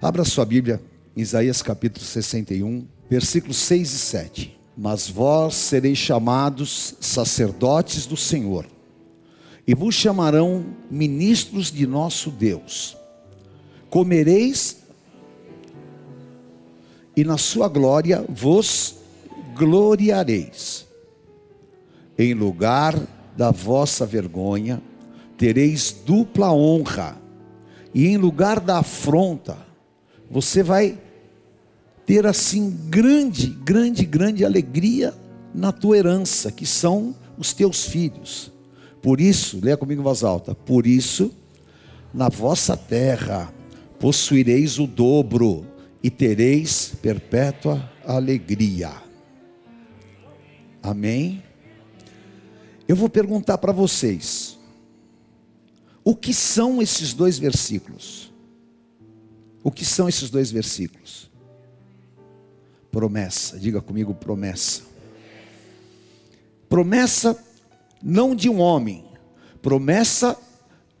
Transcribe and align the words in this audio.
Abra 0.00 0.24
sua 0.24 0.44
Bíblia, 0.44 0.80
Isaías 1.16 1.60
capítulo 1.60 2.04
61, 2.04 2.86
versículos 3.10 3.56
6 3.56 3.92
e 3.92 3.98
7. 3.98 4.58
Mas 4.76 5.08
vós 5.08 5.56
sereis 5.56 5.98
chamados 5.98 6.94
sacerdotes 7.00 8.06
do 8.06 8.16
Senhor, 8.16 8.64
e 9.66 9.74
vos 9.74 9.96
chamarão 9.96 10.66
ministros 10.88 11.72
de 11.72 11.84
nosso 11.84 12.30
Deus. 12.30 12.96
Comereis 13.90 14.84
e 17.16 17.24
na 17.24 17.36
sua 17.36 17.66
glória 17.66 18.24
vos 18.28 18.98
gloriareis. 19.56 20.86
Em 22.16 22.34
lugar 22.34 22.96
da 23.36 23.50
vossa 23.50 24.06
vergonha, 24.06 24.80
tereis 25.36 25.90
dupla 25.90 26.52
honra, 26.52 27.20
e 27.92 28.06
em 28.06 28.16
lugar 28.16 28.60
da 28.60 28.78
afronta, 28.78 29.67
você 30.30 30.62
vai 30.62 30.98
ter 32.06 32.26
assim 32.26 32.70
grande, 32.88 33.46
grande, 33.48 34.04
grande 34.04 34.44
alegria 34.44 35.14
na 35.54 35.72
tua 35.72 35.98
herança, 35.98 36.50
que 36.52 36.66
são 36.66 37.14
os 37.36 37.52
teus 37.52 37.84
filhos. 37.84 38.52
Por 39.02 39.20
isso, 39.20 39.58
leia 39.62 39.76
comigo 39.76 40.00
em 40.00 40.04
voz 40.04 40.22
alta: 40.24 40.54
por 40.54 40.86
isso, 40.86 41.32
na 42.12 42.28
vossa 42.28 42.76
terra 42.76 43.52
possuireis 43.98 44.78
o 44.78 44.86
dobro 44.86 45.66
e 46.02 46.10
tereis 46.10 46.92
perpétua 47.02 47.90
alegria. 48.04 48.92
Amém? 50.82 51.42
Eu 52.86 52.96
vou 52.96 53.08
perguntar 53.08 53.58
para 53.58 53.72
vocês: 53.72 54.58
o 56.02 56.14
que 56.14 56.32
são 56.32 56.80
esses 56.80 57.12
dois 57.12 57.38
versículos? 57.38 58.27
O 59.62 59.70
que 59.70 59.84
são 59.84 60.08
esses 60.08 60.30
dois 60.30 60.50
versículos? 60.50 61.30
Promessa, 62.90 63.58
diga 63.58 63.80
comigo 63.80 64.14
promessa. 64.14 64.82
Promessa 66.68 67.36
não 68.02 68.34
de 68.34 68.48
um 68.48 68.60
homem, 68.60 69.04
promessa 69.60 70.36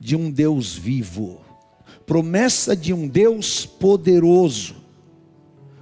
de 0.00 0.16
um 0.16 0.30
Deus 0.30 0.74
vivo, 0.74 1.40
promessa 2.06 2.74
de 2.74 2.92
um 2.92 3.06
Deus 3.06 3.66
poderoso, 3.66 4.76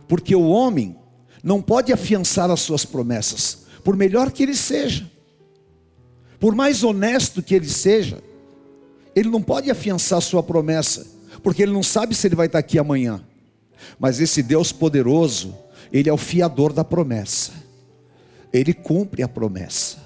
porque 0.09 0.35
o 0.35 0.49
homem 0.49 0.97
não 1.43 1.63
pode 1.63 1.93
afiançar 1.93 2.51
as 2.51 2.61
suas 2.61 2.85
promessas, 2.85 3.67
por 3.85 3.97
melhor 3.97 4.31
que 4.33 4.43
ele 4.43 4.55
seja, 4.55 5.11
por 6.39 6.55
mais 6.55 6.83
honesto 6.83 7.43
que 7.43 7.55
ele 7.55 7.69
seja, 7.69 8.23
ele 9.15 9.29
não 9.29 9.43
pode 9.43 9.71
afiançar 9.71 10.19
a 10.19 10.23
sua 10.23 10.43
promessa, 10.43 11.07
porque 11.47 11.63
ele 11.63 11.71
não 11.71 11.83
sabe 11.85 12.13
se 12.13 12.27
ele 12.27 12.35
vai 12.35 12.47
estar 12.47 12.59
aqui 12.59 12.77
amanhã. 12.77 13.23
Mas 14.01 14.19
esse 14.19 14.43
Deus 14.43 14.73
poderoso, 14.73 15.55
ele 15.93 16.11
é 16.11 16.13
o 16.13 16.17
fiador 16.17 16.73
da 16.73 16.83
promessa. 16.83 17.53
Ele 18.53 18.75
cumpre 18.75 19.23
a 19.23 19.29
promessa. 19.29 19.99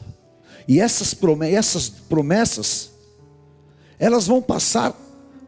E 0.69 0.79
essas 0.79 1.15
promessas, 1.15 1.57
essas 1.57 1.89
promessas 1.89 2.91
elas 3.99 4.27
vão 4.27 4.43
passar 4.43 4.95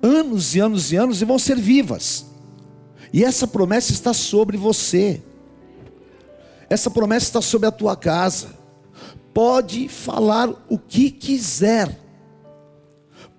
anos 0.00 0.54
e 0.54 0.60
anos 0.60 0.92
e 0.92 0.96
anos 0.96 1.20
e 1.20 1.26
vão 1.26 1.38
ser 1.38 1.58
vivas. 1.58 2.24
E 3.12 3.22
essa 3.22 3.46
promessa 3.46 3.92
está 3.92 4.14
sobre 4.14 4.56
você. 4.56 5.20
Essa 6.70 6.90
promessa 6.90 7.26
está 7.26 7.42
sobre 7.42 7.68
a 7.68 7.70
tua 7.70 7.98
casa. 7.98 8.56
Pode 9.34 9.90
falar 9.90 10.48
o 10.70 10.78
que 10.78 11.10
quiser. 11.10 12.00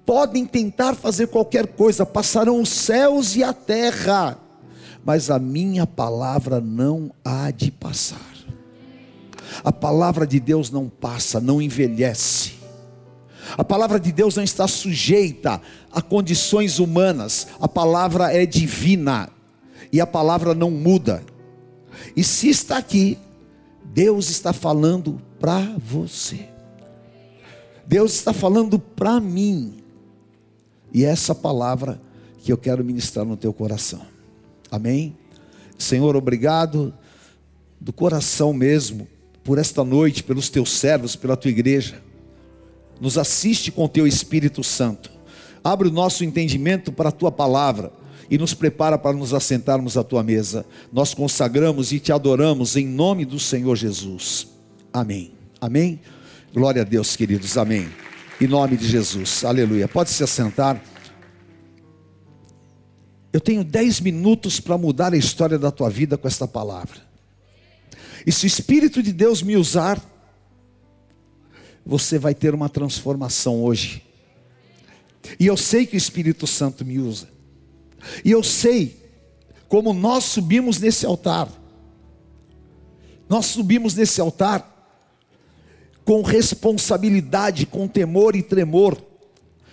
Podem 0.06 0.46
tentar 0.46 0.96
fazer 0.96 1.28
qualquer 1.28 1.68
coisa, 1.68 2.06
passarão 2.06 2.62
os 2.62 2.70
céus 2.70 3.36
e 3.36 3.44
a 3.44 3.54
terra, 3.54 4.38
mas 5.04 5.30
a 5.30 5.40
minha 5.40 5.88
palavra 5.88 6.60
não 6.60 7.12
há 7.24 7.52
de 7.52 7.72
passar. 7.72 8.34
A 9.64 9.72
palavra 9.72 10.26
de 10.26 10.40
Deus 10.40 10.70
não 10.70 10.90
passa, 10.90 11.40
não 11.40 11.62
envelhece. 11.62 12.54
A 13.58 13.64
palavra 13.64 14.00
de 14.00 14.12
Deus 14.12 14.36
não 14.36 14.44
está 14.44 14.68
sujeita 14.68 15.62
a 15.92 16.02
condições 16.02 16.80
humanas. 16.80 17.48
A 17.60 17.68
palavra 17.68 18.34
é 18.34 18.46
divina 18.46 19.30
e 19.92 20.02
a 20.02 20.08
palavra 20.08 20.56
não 20.56 20.72
muda. 20.72 21.24
E 22.16 22.24
se 22.24 22.50
está 22.50 22.78
aqui, 22.78 23.18
Deus 23.84 24.30
está 24.30 24.54
falando 24.54 25.22
para 25.40 25.60
você. 25.78 26.48
Deus 27.86 28.14
está 28.14 28.34
falando 28.34 28.80
para 28.80 29.20
mim. 29.20 29.83
E 30.94 31.04
é 31.04 31.10
essa 31.10 31.34
palavra 31.34 32.00
que 32.44 32.52
eu 32.52 32.58
quero 32.58 32.84
ministrar 32.84 33.26
no 33.26 33.36
teu 33.36 33.52
coração. 33.52 34.02
Amém? 34.70 35.16
Senhor, 35.78 36.16
obrigado 36.16 36.94
do 37.80 37.92
coração 37.92 38.54
mesmo 38.54 39.08
por 39.44 39.58
esta 39.58 39.84
noite, 39.84 40.24
pelos 40.24 40.50
teus 40.50 40.72
servos, 40.72 41.16
pela 41.16 41.36
tua 41.36 41.52
igreja. 41.52 42.02
Nos 43.02 43.18
assiste 43.18 43.72
com 43.72 43.86
o 43.86 43.90
teu 43.90 44.08
Espírito 44.08 44.64
Santo. 44.64 45.12
Abre 45.64 45.88
o 45.88 45.92
nosso 45.92 46.24
entendimento 46.24 46.92
para 46.92 47.10
a 47.10 47.12
tua 47.12 47.32
palavra 47.32 47.92
e 48.30 48.38
nos 48.38 48.54
prepara 48.54 48.98
para 48.98 49.16
nos 49.16 49.34
assentarmos 49.34 49.98
à 49.98 50.04
tua 50.04 50.24
mesa. 50.24 50.66
Nós 50.92 51.14
consagramos 51.14 51.92
e 51.92 52.00
te 52.00 52.12
adoramos 52.12 52.76
em 52.76 52.88
nome 52.88 53.26
do 53.26 53.40
Senhor 53.40 53.76
Jesus. 53.76 54.48
Amém. 54.92 55.32
Amém. 55.60 56.00
Glória 56.54 56.82
a 56.82 56.86
Deus, 56.86 57.16
queridos. 57.16 57.58
Amém. 57.58 57.90
Em 58.42 58.48
nome 58.48 58.76
de 58.76 58.88
Jesus. 58.88 59.46
Aleluia. 59.46 59.88
Pode 59.88 60.10
se 60.10 60.24
assentar. 60.24 60.82
Eu 63.32 63.40
tenho 63.40 63.64
dez 63.64 64.00
minutos 64.00 64.60
para 64.60 64.78
mudar 64.78 65.14
a 65.14 65.18
história 65.18 65.58
da 65.58 65.72
tua 65.72 65.90
vida 65.90 66.18
com 66.18 66.28
esta 66.28 66.48
palavra. 66.48 67.02
E 68.26 68.32
se 68.32 68.46
o 68.46 68.48
Espírito 68.48 69.04
de 69.04 69.14
Deus 69.14 69.42
me 69.42 69.56
usar, 69.56 70.02
você 71.86 72.18
vai 72.18 72.34
ter 72.34 72.56
uma 72.56 72.70
transformação 72.70 73.64
hoje. 73.64 74.04
E 75.40 75.46
eu 75.46 75.56
sei 75.56 75.86
que 75.86 75.96
o 75.96 75.98
Espírito 75.98 76.48
Santo 76.48 76.84
me 76.84 77.00
usa. 77.00 77.30
E 78.26 78.32
eu 78.32 78.42
sei 78.44 79.00
como 79.68 79.94
nós 79.94 80.24
subimos 80.26 80.80
nesse 80.80 81.06
altar. 81.06 81.50
Nós 83.30 83.46
subimos 83.46 83.94
nesse 83.96 84.20
altar 84.20 84.73
com 86.06 86.22
responsabilidade, 86.22 87.66
com 87.66 87.88
temor 87.88 88.36
e 88.36 88.44
tremor, 88.44 88.98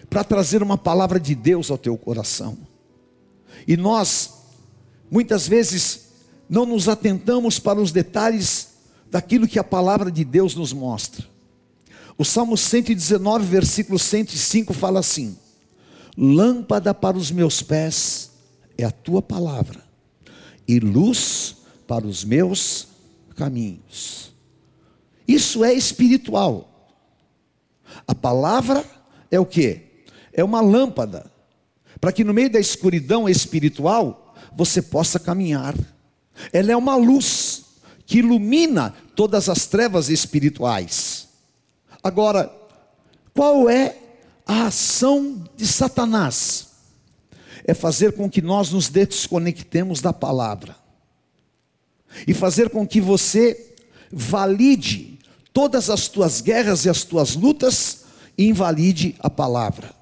para 0.09 0.25
trazer 0.25 0.63
uma 0.63 0.79
palavra 0.79 1.19
de 1.19 1.35
Deus 1.35 1.71
ao 1.71 1.79
teu 1.79 1.97
coração. 1.97 2.59
E 3.67 3.77
nós, 3.77 4.35
muitas 5.11 5.47
vezes, 5.47 6.09
não 6.49 6.67
nos 6.67 6.89
atentamos 6.89 7.59
para 7.59 7.81
os 7.81 7.93
detalhes 7.93 8.69
daquilo 9.11 9.47
que 9.47 9.59
a 9.59 9.65
palavra 9.65 10.11
de 10.11 10.25
Deus 10.25 10.55
nos 10.55 10.73
mostra. 10.73 11.25
O 12.17 12.25
Salmo 12.25 12.57
119, 12.57 13.47
versículo 13.47 13.99
105 13.99 14.73
fala 14.73 15.01
assim: 15.01 15.37
Lâmpada 16.17 16.93
para 16.93 17.17
os 17.17 17.31
meus 17.31 17.63
pés 17.63 18.31
é 18.77 18.85
a 18.85 18.91
tua 18.91 19.23
palavra, 19.23 19.83
e 20.67 20.79
luz 20.79 21.57
para 21.87 22.07
os 22.07 22.25
meus 22.25 22.89
caminhos. 23.37 24.30
Isso 25.31 25.65
é 25.65 25.73
espiritual. 25.73 26.91
A 28.05 28.13
palavra 28.13 28.85
é 29.31 29.39
o 29.39 29.47
que? 29.47 30.03
É 30.33 30.43
uma 30.43 30.61
lâmpada, 30.61 31.31
para 32.01 32.11
que 32.11 32.25
no 32.25 32.35
meio 32.35 32.51
da 32.51 32.59
escuridão 32.59 33.29
espiritual 33.29 34.35
você 34.57 34.83
possa 34.83 35.21
caminhar. 35.21 35.77
Ela 36.53 36.73
é 36.73 36.77
uma 36.77 36.97
luz 36.97 37.65
que 38.05 38.19
ilumina 38.19 38.93
todas 39.15 39.49
as 39.49 39.67
trevas 39.67 40.09
espirituais. 40.09 41.29
Agora, 42.03 42.53
qual 43.33 43.71
é 43.71 43.97
a 44.45 44.67
ação 44.67 45.45
de 45.55 45.65
Satanás? 45.65 46.71
É 47.65 47.73
fazer 47.73 48.17
com 48.17 48.29
que 48.29 48.43
nós 48.43 48.73
nos 48.73 48.89
desconectemos 48.89 50.01
da 50.01 50.13
palavra, 50.13 50.75
e 52.27 52.35
fazer 52.35 52.69
com 52.71 52.85
que 52.85 53.01
você 53.01 53.77
valide 54.11 55.10
todas 55.53 55.91
as 55.91 56.09
tuas 56.09 56.41
guerras 56.41 56.85
e 56.85 56.91
as 56.91 57.05
tuas 57.05 57.35
lutas, 57.37 58.05
invalide 58.37 59.15
a 59.21 59.29
palavra. 59.29 59.95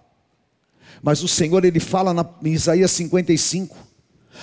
Mas 1.03 1.23
o 1.23 1.29
Senhor, 1.29 1.65
Ele 1.65 1.81
fala 1.81 2.13
na, 2.13 2.27
em 2.45 2.53
Isaías 2.53 2.91
55: 2.93 3.77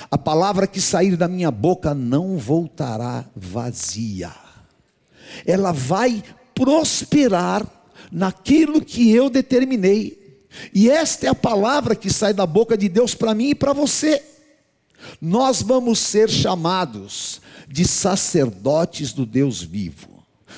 a 0.10 0.18
palavra 0.18 0.68
que 0.68 0.82
sair 0.82 1.16
da 1.16 1.28
minha 1.28 1.52
boca 1.52 1.94
não 1.94 2.38
voltará 2.38 3.26
vazia, 3.36 4.32
ela 5.46 5.72
vai 5.72 6.24
prosperar 6.54 7.66
naquilo 8.12 8.82
que 8.82 9.12
eu 9.12 9.30
determinei. 9.30 10.24
E 10.74 10.90
esta 10.90 11.26
é 11.26 11.30
a 11.30 11.36
palavra 11.36 11.96
que 11.96 12.10
sai 12.10 12.34
da 12.34 12.46
boca 12.46 12.78
de 12.78 12.88
Deus 12.88 13.14
para 13.14 13.36
mim 13.36 13.50
e 13.50 13.56
para 13.56 13.74
você. 13.74 14.24
Nós 15.22 15.62
vamos 15.62 16.00
ser 16.00 16.30
chamados 16.30 17.42
de 17.68 17.86
sacerdotes 17.86 19.12
do 19.12 19.26
Deus 19.26 19.62
vivo. 19.62 20.15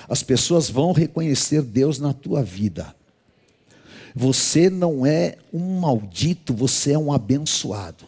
As 0.07 0.23
pessoas 0.23 0.69
vão 0.69 0.91
reconhecer 0.91 1.61
Deus 1.61 1.99
na 1.99 2.13
tua 2.13 2.43
vida. 2.43 2.95
Você 4.15 4.69
não 4.69 5.05
é 5.05 5.37
um 5.53 5.79
maldito, 5.79 6.53
você 6.53 6.93
é 6.93 6.97
um 6.97 7.13
abençoado. 7.13 8.05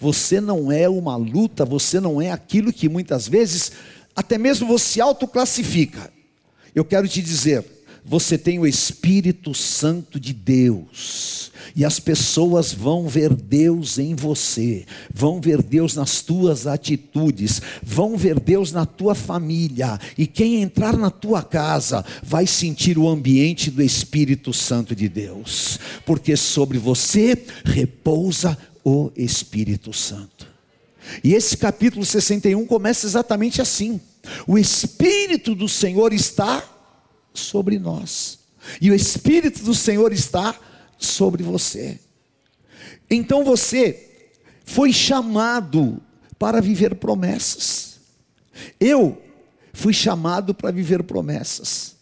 Você 0.00 0.40
não 0.40 0.72
é 0.72 0.88
uma 0.88 1.16
luta, 1.16 1.64
você 1.64 2.00
não 2.00 2.20
é 2.20 2.30
aquilo 2.30 2.72
que 2.72 2.88
muitas 2.88 3.28
vezes 3.28 3.72
até 4.14 4.36
mesmo 4.36 4.66
você 4.66 5.00
autoclassifica. 5.00 6.12
Eu 6.74 6.84
quero 6.84 7.06
te 7.06 7.22
dizer, 7.22 7.64
você 8.08 8.38
tem 8.38 8.58
o 8.58 8.66
Espírito 8.66 9.52
Santo 9.52 10.18
de 10.18 10.32
Deus, 10.32 11.52
e 11.76 11.84
as 11.84 12.00
pessoas 12.00 12.72
vão 12.72 13.06
ver 13.06 13.34
Deus 13.34 13.98
em 13.98 14.14
você, 14.14 14.86
vão 15.12 15.40
ver 15.42 15.62
Deus 15.62 15.94
nas 15.94 16.22
tuas 16.22 16.66
atitudes, 16.66 17.60
vão 17.82 18.16
ver 18.16 18.40
Deus 18.40 18.72
na 18.72 18.86
tua 18.86 19.14
família, 19.14 20.00
e 20.16 20.26
quem 20.26 20.62
entrar 20.62 20.96
na 20.96 21.10
tua 21.10 21.42
casa 21.42 22.02
vai 22.22 22.46
sentir 22.46 22.96
o 22.96 23.06
ambiente 23.06 23.70
do 23.70 23.82
Espírito 23.82 24.54
Santo 24.54 24.96
de 24.96 25.06
Deus, 25.06 25.78
porque 26.06 26.34
sobre 26.34 26.78
você 26.78 27.44
repousa 27.62 28.56
o 28.82 29.12
Espírito 29.14 29.92
Santo. 29.92 30.48
E 31.22 31.34
esse 31.34 31.58
capítulo 31.58 32.04
61 32.06 32.66
começa 32.66 33.06
exatamente 33.06 33.60
assim: 33.60 34.00
o 34.46 34.58
Espírito 34.58 35.54
do 35.54 35.68
Senhor 35.68 36.12
está 36.12 36.77
sobre 37.38 37.78
nós, 37.78 38.38
e 38.80 38.90
o 38.90 38.94
Espírito 38.94 39.62
do 39.62 39.74
Senhor 39.74 40.12
está 40.12 40.54
sobre 40.98 41.42
você. 41.42 41.98
Então 43.10 43.44
você 43.44 44.08
foi 44.64 44.92
chamado 44.92 46.00
para 46.38 46.60
viver 46.60 46.94
promessas. 46.96 47.98
Eu 48.78 49.20
fui 49.72 49.92
chamado 49.92 50.54
para 50.54 50.70
viver 50.70 51.02
promessas. 51.02 51.96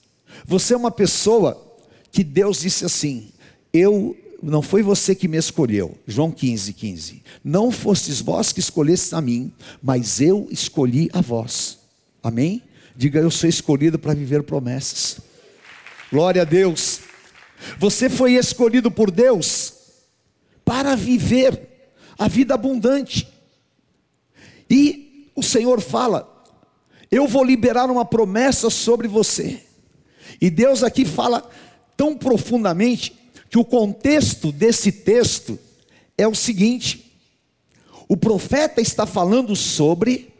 Você 0.44 0.74
é 0.74 0.76
uma 0.76 0.90
pessoa 0.90 1.62
que 2.10 2.24
Deus 2.24 2.60
disse 2.60 2.84
assim: 2.84 3.30
Eu 3.72 4.16
não 4.42 4.62
foi 4.62 4.82
você 4.82 5.14
que 5.14 5.28
me 5.28 5.36
escolheu. 5.36 5.96
João 6.06 6.30
15, 6.30 6.72
15. 6.72 7.22
Não 7.44 7.70
fostes 7.70 8.20
vós 8.20 8.52
que 8.52 8.60
escolhestes 8.60 9.12
a 9.12 9.20
mim, 9.20 9.52
mas 9.82 10.20
eu 10.20 10.46
escolhi 10.50 11.08
a 11.12 11.20
vós. 11.20 11.78
Amém? 12.22 12.62
Diga, 12.96 13.20
eu 13.20 13.30
sou 13.30 13.48
escolhido 13.48 13.98
para 13.98 14.14
viver 14.14 14.42
promessas. 14.42 15.18
Glória 16.10 16.42
a 16.42 16.44
Deus. 16.44 17.00
Você 17.78 18.08
foi 18.08 18.34
escolhido 18.34 18.90
por 18.90 19.10
Deus 19.10 19.74
para 20.64 20.96
viver 20.96 21.60
a 22.18 22.26
vida 22.26 22.54
abundante. 22.54 23.28
E 24.70 25.30
o 25.34 25.42
Senhor 25.42 25.80
fala: 25.80 26.46
Eu 27.10 27.28
vou 27.28 27.44
liberar 27.44 27.90
uma 27.90 28.04
promessa 28.04 28.70
sobre 28.70 29.06
você. 29.06 29.62
E 30.40 30.48
Deus 30.48 30.82
aqui 30.82 31.04
fala 31.04 31.48
tão 31.96 32.16
profundamente 32.16 33.14
que 33.50 33.58
o 33.58 33.64
contexto 33.64 34.50
desse 34.50 34.90
texto 34.90 35.58
é 36.16 36.26
o 36.26 36.34
seguinte: 36.34 37.12
o 38.08 38.16
profeta 38.16 38.80
está 38.80 39.04
falando 39.04 39.54
sobre 39.54 40.32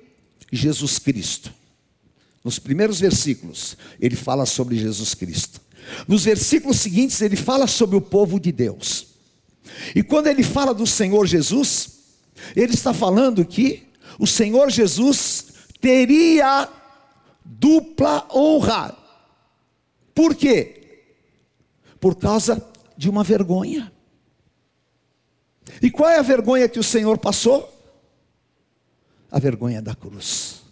Jesus 0.51 0.99
Cristo. 0.99 1.56
Nos 2.47 2.61
primeiros 2.61 3.01
versículos, 3.01 3.77
ele 4.01 4.15
fala 4.15 4.47
sobre 4.47 4.79
Jesus 4.79 5.15
Cristo. 5.15 5.61
Nos 6.07 6.23
versículos 6.23 6.79
seguintes, 6.79 7.21
ele 7.21 7.35
fala 7.35 7.67
sobre 7.67 7.97
o 7.97 8.01
povo 8.01 8.39
de 8.39 8.53
Deus. 8.53 9.09
E 9.97 10.01
quando 10.01 10.29
ele 10.29 10.45
fala 10.45 10.73
do 10.73 10.87
Senhor 10.87 11.27
Jesus, 11.27 11.99
ele 12.55 12.73
está 12.73 12.95
falando 12.95 13.45
que 13.45 13.89
o 14.17 14.29
Senhor 14.29 14.71
Jesus 14.71 15.47
teria 15.81 16.69
dupla 17.45 18.29
honra. 18.33 18.97
Por 20.15 20.33
quê? 20.33 21.03
Por 21.99 22.15
causa 22.15 22.65
de 22.97 23.11
uma 23.11 23.25
vergonha. 23.25 23.93
E 25.83 25.91
qual 25.91 26.09
é 26.09 26.21
a 26.21 26.23
vergonha 26.23 26.69
que 26.69 26.79
o 26.79 26.85
Senhor 26.85 27.19
passou? 27.19 27.69
A 29.33 29.41
vergonha 29.41 29.83
da 29.83 29.97
cruz. 29.97 30.65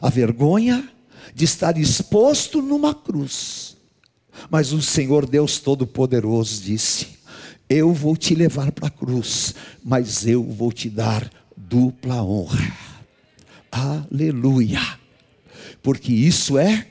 A 0.00 0.08
vergonha 0.08 0.88
de 1.34 1.44
estar 1.44 1.78
exposto 1.78 2.60
numa 2.60 2.94
cruz. 2.94 3.76
Mas 4.50 4.72
o 4.72 4.82
Senhor 4.82 5.26
Deus 5.26 5.58
Todo-Poderoso 5.58 6.62
disse: 6.62 7.18
Eu 7.68 7.92
vou 7.92 8.16
te 8.16 8.34
levar 8.34 8.72
para 8.72 8.88
a 8.88 8.90
cruz, 8.90 9.54
mas 9.84 10.26
eu 10.26 10.42
vou 10.42 10.72
te 10.72 10.88
dar 10.88 11.30
dupla 11.56 12.22
honra. 12.22 12.76
Aleluia. 13.70 14.80
Porque 15.82 16.12
isso 16.12 16.58
é 16.58 16.86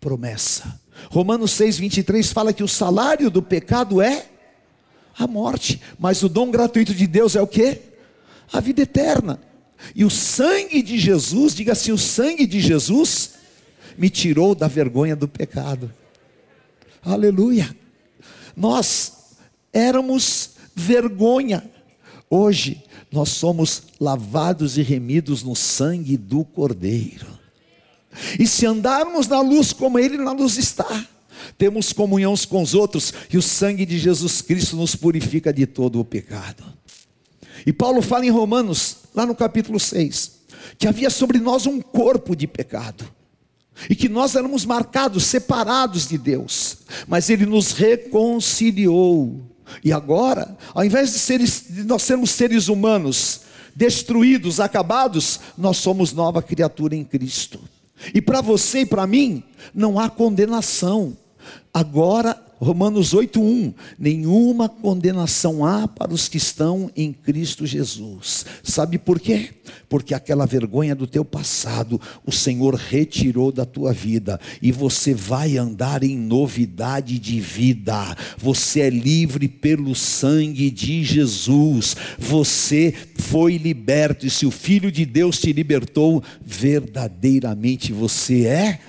promessa. 0.00 0.80
Romanos 1.10 1.52
6, 1.52 1.78
23 1.78 2.32
fala 2.32 2.52
que 2.52 2.62
o 2.62 2.68
salário 2.68 3.30
do 3.30 3.42
pecado 3.42 4.02
é 4.02 4.26
a 5.16 5.26
morte, 5.26 5.80
mas 5.98 6.22
o 6.22 6.28
dom 6.28 6.50
gratuito 6.50 6.94
de 6.94 7.06
Deus 7.06 7.34
é 7.34 7.42
o 7.42 7.46
que? 7.46 7.78
A 8.52 8.60
vida 8.60 8.82
eterna. 8.82 9.40
E 9.94 10.04
o 10.04 10.10
sangue 10.10 10.82
de 10.82 10.98
Jesus, 10.98 11.54
diga 11.54 11.72
assim: 11.72 11.92
o 11.92 11.98
sangue 11.98 12.46
de 12.46 12.60
Jesus 12.60 13.34
me 13.96 14.10
tirou 14.10 14.54
da 14.54 14.68
vergonha 14.68 15.16
do 15.16 15.28
pecado. 15.28 15.92
Aleluia. 17.02 17.74
Nós 18.56 19.12
éramos 19.72 20.50
vergonha, 20.74 21.68
hoje 22.28 22.82
nós 23.10 23.30
somos 23.30 23.84
lavados 24.00 24.76
e 24.76 24.82
remidos 24.82 25.42
no 25.42 25.56
sangue 25.56 26.16
do 26.16 26.44
Cordeiro. 26.44 27.38
E 28.38 28.46
se 28.46 28.66
andarmos 28.66 29.28
na 29.28 29.40
luz 29.40 29.72
como 29.72 29.98
Ele 29.98 30.16
na 30.16 30.32
luz 30.32 30.56
está, 30.56 31.06
temos 31.56 31.92
comunhão 31.92 32.34
com 32.48 32.62
os 32.62 32.74
outros, 32.74 33.12
e 33.30 33.38
o 33.38 33.42
sangue 33.42 33.86
de 33.86 33.98
Jesus 33.98 34.42
Cristo 34.42 34.76
nos 34.76 34.94
purifica 34.94 35.52
de 35.52 35.66
todo 35.66 36.00
o 36.00 36.04
pecado. 36.04 36.77
E 37.68 37.72
Paulo 37.72 38.00
fala 38.00 38.24
em 38.24 38.30
Romanos, 38.30 38.96
lá 39.14 39.26
no 39.26 39.34
capítulo 39.34 39.78
6, 39.78 40.38
que 40.78 40.88
havia 40.88 41.10
sobre 41.10 41.38
nós 41.38 41.66
um 41.66 41.82
corpo 41.82 42.34
de 42.34 42.46
pecado, 42.46 43.04
e 43.90 43.94
que 43.94 44.08
nós 44.08 44.34
éramos 44.34 44.64
marcados, 44.64 45.24
separados 45.24 46.08
de 46.08 46.16
Deus, 46.16 46.78
mas 47.06 47.28
Ele 47.28 47.44
nos 47.44 47.72
reconciliou. 47.72 49.42
E 49.84 49.92
agora, 49.92 50.56
ao 50.72 50.82
invés 50.82 51.12
de, 51.12 51.18
seres, 51.18 51.66
de 51.68 51.84
nós 51.84 52.04
sermos 52.04 52.30
seres 52.30 52.68
humanos 52.68 53.42
destruídos, 53.76 54.60
acabados, 54.60 55.38
nós 55.58 55.76
somos 55.76 56.14
nova 56.14 56.40
criatura 56.40 56.96
em 56.96 57.04
Cristo. 57.04 57.60
E 58.14 58.22
para 58.22 58.40
você 58.40 58.80
e 58.80 58.86
para 58.86 59.06
mim, 59.06 59.42
não 59.74 60.00
há 60.00 60.08
condenação. 60.08 61.14
Agora, 61.74 62.42
Romanos 62.60 63.14
8:1, 63.14 63.72
nenhuma 63.98 64.68
condenação 64.68 65.64
há 65.64 65.86
para 65.86 66.12
os 66.12 66.28
que 66.28 66.36
estão 66.36 66.90
em 66.96 67.12
Cristo 67.12 67.64
Jesus. 67.64 68.44
Sabe 68.64 68.98
por 68.98 69.20
quê? 69.20 69.50
Porque 69.88 70.12
aquela 70.12 70.44
vergonha 70.44 70.94
do 70.94 71.06
teu 71.06 71.24
passado, 71.24 72.00
o 72.26 72.32
Senhor 72.32 72.74
retirou 72.74 73.52
da 73.52 73.64
tua 73.64 73.92
vida 73.92 74.40
e 74.60 74.72
você 74.72 75.14
vai 75.14 75.56
andar 75.56 76.02
em 76.02 76.16
novidade 76.16 77.18
de 77.18 77.40
vida. 77.40 78.16
Você 78.36 78.80
é 78.80 78.90
livre 78.90 79.46
pelo 79.46 79.94
sangue 79.94 80.70
de 80.70 81.04
Jesus. 81.04 81.96
Você 82.18 82.92
foi 83.14 83.56
liberto 83.56 84.26
e 84.26 84.30
se 84.30 84.44
o 84.44 84.50
filho 84.50 84.90
de 84.90 85.06
Deus 85.06 85.38
te 85.38 85.52
libertou, 85.52 86.22
verdadeiramente 86.44 87.92
você 87.92 88.46
é 88.46 88.80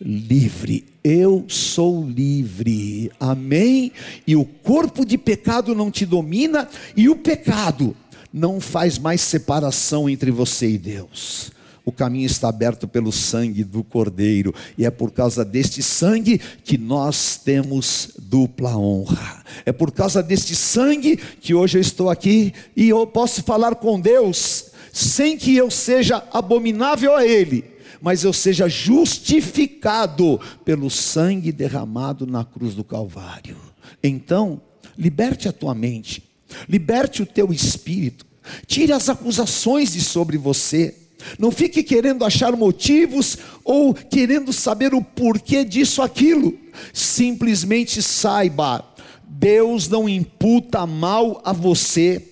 livre. 0.00 0.91
Eu 1.04 1.44
sou 1.48 2.06
livre. 2.06 3.10
Amém? 3.18 3.90
E 4.24 4.36
o 4.36 4.44
corpo 4.44 5.04
de 5.04 5.18
pecado 5.18 5.74
não 5.74 5.90
te 5.90 6.06
domina, 6.06 6.68
e 6.96 7.08
o 7.08 7.16
pecado 7.16 7.96
não 8.32 8.60
faz 8.60 8.98
mais 8.98 9.20
separação 9.20 10.08
entre 10.08 10.30
você 10.30 10.70
e 10.70 10.78
Deus. 10.78 11.50
O 11.84 11.90
caminho 11.90 12.26
está 12.26 12.48
aberto 12.48 12.86
pelo 12.86 13.10
sangue 13.10 13.64
do 13.64 13.82
Cordeiro, 13.82 14.54
e 14.78 14.86
é 14.86 14.90
por 14.90 15.10
causa 15.10 15.44
deste 15.44 15.82
sangue 15.82 16.40
que 16.62 16.78
nós 16.78 17.36
temos 17.36 18.10
dupla 18.16 18.76
honra. 18.76 19.42
É 19.66 19.72
por 19.72 19.90
causa 19.90 20.22
deste 20.22 20.54
sangue 20.54 21.16
que 21.16 21.52
hoje 21.52 21.78
eu 21.78 21.82
estou 21.82 22.08
aqui 22.08 22.54
e 22.76 22.88
eu 22.88 23.04
posso 23.08 23.42
falar 23.42 23.74
com 23.74 24.00
Deus 24.00 24.66
sem 24.92 25.36
que 25.36 25.56
eu 25.56 25.70
seja 25.70 26.22
abominável 26.32 27.16
a 27.16 27.26
Ele 27.26 27.71
mas 28.02 28.24
eu 28.24 28.32
seja 28.32 28.68
justificado 28.68 30.40
pelo 30.64 30.90
sangue 30.90 31.52
derramado 31.52 32.26
na 32.26 32.44
cruz 32.44 32.74
do 32.74 32.82
Calvário. 32.82 33.56
Então, 34.02 34.60
liberte 34.98 35.48
a 35.48 35.52
tua 35.52 35.72
mente, 35.72 36.22
liberte 36.68 37.22
o 37.22 37.26
teu 37.26 37.52
espírito, 37.52 38.26
tire 38.66 38.92
as 38.92 39.08
acusações 39.08 39.92
de 39.92 40.00
sobre 40.00 40.36
você. 40.36 40.96
Não 41.38 41.52
fique 41.52 41.84
querendo 41.84 42.24
achar 42.24 42.56
motivos 42.56 43.38
ou 43.64 43.94
querendo 43.94 44.52
saber 44.52 44.92
o 44.92 45.00
porquê 45.00 45.64
disso 45.64 46.02
aquilo. 46.02 46.58
Simplesmente 46.92 48.02
saiba, 48.02 48.84
Deus 49.24 49.88
não 49.88 50.08
imputa 50.08 50.84
mal 50.84 51.40
a 51.44 51.52
você. 51.52 52.31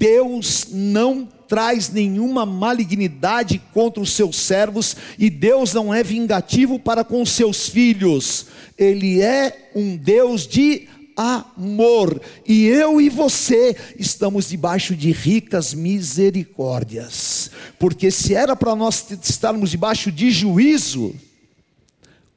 Deus 0.00 0.68
não 0.70 1.28
traz 1.46 1.90
nenhuma 1.90 2.46
malignidade 2.46 3.60
contra 3.74 4.02
os 4.02 4.12
seus 4.12 4.36
servos, 4.36 4.96
e 5.18 5.28
Deus 5.28 5.74
não 5.74 5.92
é 5.92 6.02
vingativo 6.02 6.78
para 6.78 7.04
com 7.04 7.26
seus 7.26 7.68
filhos, 7.68 8.46
Ele 8.78 9.20
é 9.20 9.70
um 9.74 9.98
Deus 9.98 10.46
de 10.46 10.88
amor, 11.14 12.18
e 12.48 12.64
eu 12.64 12.98
e 12.98 13.10
você 13.10 13.76
estamos 13.98 14.48
debaixo 14.48 14.96
de 14.96 15.12
ricas 15.12 15.74
misericórdias, 15.74 17.50
porque 17.78 18.10
se 18.10 18.34
era 18.34 18.56
para 18.56 18.74
nós 18.74 19.04
estarmos 19.22 19.70
debaixo 19.70 20.10
de 20.10 20.30
juízo, 20.30 21.14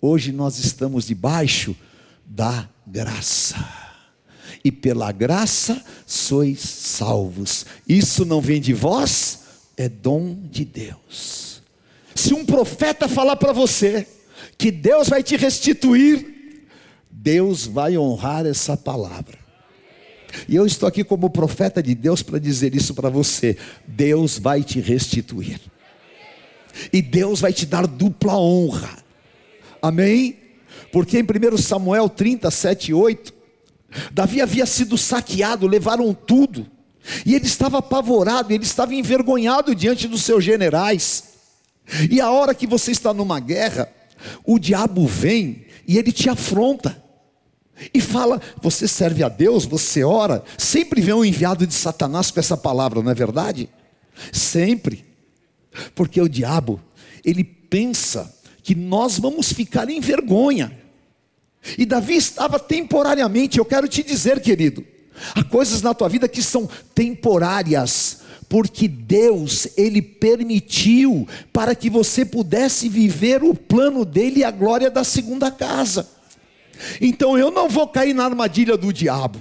hoje 0.02 0.34
nós 0.34 0.60
estamos 0.60 1.06
debaixo 1.06 1.74
da 2.26 2.68
graça. 2.86 3.83
E 4.64 4.72
pela 4.72 5.12
graça 5.12 5.84
sois 6.06 6.60
salvos. 6.60 7.66
Isso 7.88 8.24
não 8.24 8.40
vem 8.40 8.62
de 8.62 8.74
vós, 8.74 9.40
é 9.76 9.90
dom 9.90 10.38
de 10.50 10.64
Deus. 10.64 11.62
Se 12.16 12.34
um 12.34 12.46
profeta 12.46 13.08
falar 13.08 13.36
para 13.36 13.52
você 13.52 14.08
que 14.58 14.72
Deus 14.72 15.10
vai 15.10 15.22
te 15.22 15.36
restituir, 15.36 16.66
Deus 17.10 17.66
vai 17.66 17.98
honrar 17.98 18.46
essa 18.46 18.78
palavra. 18.78 19.38
E 20.48 20.56
eu 20.56 20.66
estou 20.66 20.88
aqui 20.88 21.04
como 21.04 21.30
profeta 21.30 21.82
de 21.82 21.94
Deus 21.94 22.22
para 22.24 22.40
dizer 22.40 22.76
isso 22.76 22.94
para 22.94 23.10
você: 23.10 23.58
Deus 23.88 24.38
vai 24.40 24.64
te 24.64 24.80
restituir, 24.80 25.60
e 26.92 27.02
Deus 27.02 27.40
vai 27.40 27.54
te 27.54 27.66
dar 27.66 27.86
dupla 27.86 28.38
honra, 28.38 28.98
amém? 29.82 30.38
Porque 30.92 31.20
em 31.20 31.24
1 31.24 31.58
Samuel 31.58 32.10
37, 32.10 32.94
8, 32.94 33.34
Davi 34.12 34.42
havia 34.42 34.66
sido 34.66 34.98
saqueado, 34.98 35.68
levaram 35.68 36.14
tudo, 36.14 36.66
e 37.26 37.36
ele 37.36 37.46
estava 37.46 37.80
apavorado, 37.80 38.54
ele 38.54 38.64
estava 38.64 38.96
envergonhado 38.96 39.76
diante 39.76 40.08
dos 40.08 40.24
seus 40.24 40.44
generais. 40.44 41.34
E 42.10 42.22
a 42.22 42.32
hora 42.32 42.56
que 42.56 42.66
você 42.66 42.92
está 42.92 43.14
numa 43.14 43.40
guerra, 43.40 43.92
o 44.46 44.58
diabo 44.58 45.06
vem 45.06 45.66
e 45.88 45.98
ele 45.98 46.12
te 46.12 46.30
afronta. 46.30 47.02
E 47.94 48.00
fala, 48.00 48.42
você 48.62 48.88
serve 48.88 49.24
a 49.24 49.30
Deus, 49.30 49.66
você 49.66 50.04
ora, 50.04 50.44
sempre 50.58 51.02
vem 51.02 51.14
um 51.14 51.26
enviado 51.26 51.68
de 51.68 51.74
Satanás 51.74 52.32
com 52.32 52.40
essa 52.40 52.56
palavra, 52.56 53.02
não 53.02 53.12
é 53.12 53.16
verdade? 53.16 53.70
Sempre. 54.32 55.06
Porque 55.96 56.22
o 56.22 56.30
diabo, 56.30 56.80
ele 57.26 57.44
pensa 57.44 58.34
que 58.62 58.76
nós 58.76 59.20
vamos 59.20 59.52
ficar 59.52 59.90
em 59.90 60.00
vergonha. 60.00 60.83
E 61.78 61.86
Davi 61.86 62.16
estava 62.16 62.60
temporariamente, 62.60 63.58
eu 63.58 63.66
quero 63.66 63.88
te 63.88 64.04
dizer, 64.04 64.42
querido, 64.42 64.86
há 65.34 65.44
coisas 65.44 65.82
na 65.82 65.94
tua 65.94 66.10
vida 66.10 66.28
que 66.28 66.42
são 66.42 66.70
temporárias, 66.94 68.20
porque 68.50 68.88
Deus, 68.88 69.68
Ele 69.78 70.02
permitiu 70.02 71.28
para 71.52 71.74
que 71.74 71.90
você 71.90 72.26
pudesse 72.26 72.90
viver 72.90 73.44
o 73.44 73.56
plano 73.56 74.06
dele 74.06 74.42
e 74.42 74.44
a 74.44 74.52
glória 74.52 74.92
da 74.92 75.04
segunda 75.04 75.50
casa. 75.50 76.08
Então 77.00 77.38
eu 77.38 77.50
não 77.50 77.70
vou 77.70 77.88
cair 77.88 78.14
na 78.14 78.26
armadilha 78.26 78.78
do 78.78 78.92
diabo. 78.92 79.40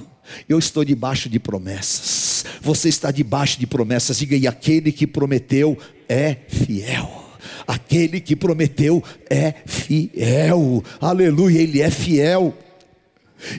Eu 0.48 0.58
estou 0.58 0.84
debaixo 0.84 1.28
de 1.28 1.38
promessas. 1.38 2.44
Você 2.60 2.88
está 2.88 3.10
debaixo 3.10 3.58
de 3.58 3.66
promessas. 3.66 4.18
Diga, 4.18 4.36
e 4.36 4.46
aquele 4.46 4.92
que 4.92 5.06
prometeu 5.06 5.76
é 6.08 6.36
fiel. 6.48 7.21
Aquele 7.66 8.20
que 8.20 8.34
prometeu 8.34 9.02
é 9.28 9.54
fiel. 9.66 10.82
Aleluia, 11.00 11.60
ele 11.60 11.80
é 11.80 11.90
fiel. 11.90 12.56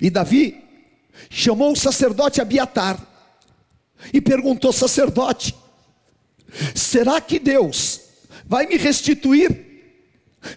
E 0.02 0.10
Davi 0.10 0.64
chamou 1.30 1.72
o 1.72 1.76
sacerdote 1.76 2.42
Abiatar 2.42 3.06
e 4.14 4.20
perguntou: 4.20 4.72
sacerdote, 4.72 5.56
será 6.76 7.20
que 7.22 7.40
Deus 7.40 8.02
vai 8.46 8.66
me 8.66 8.78
restituir? 8.78 9.72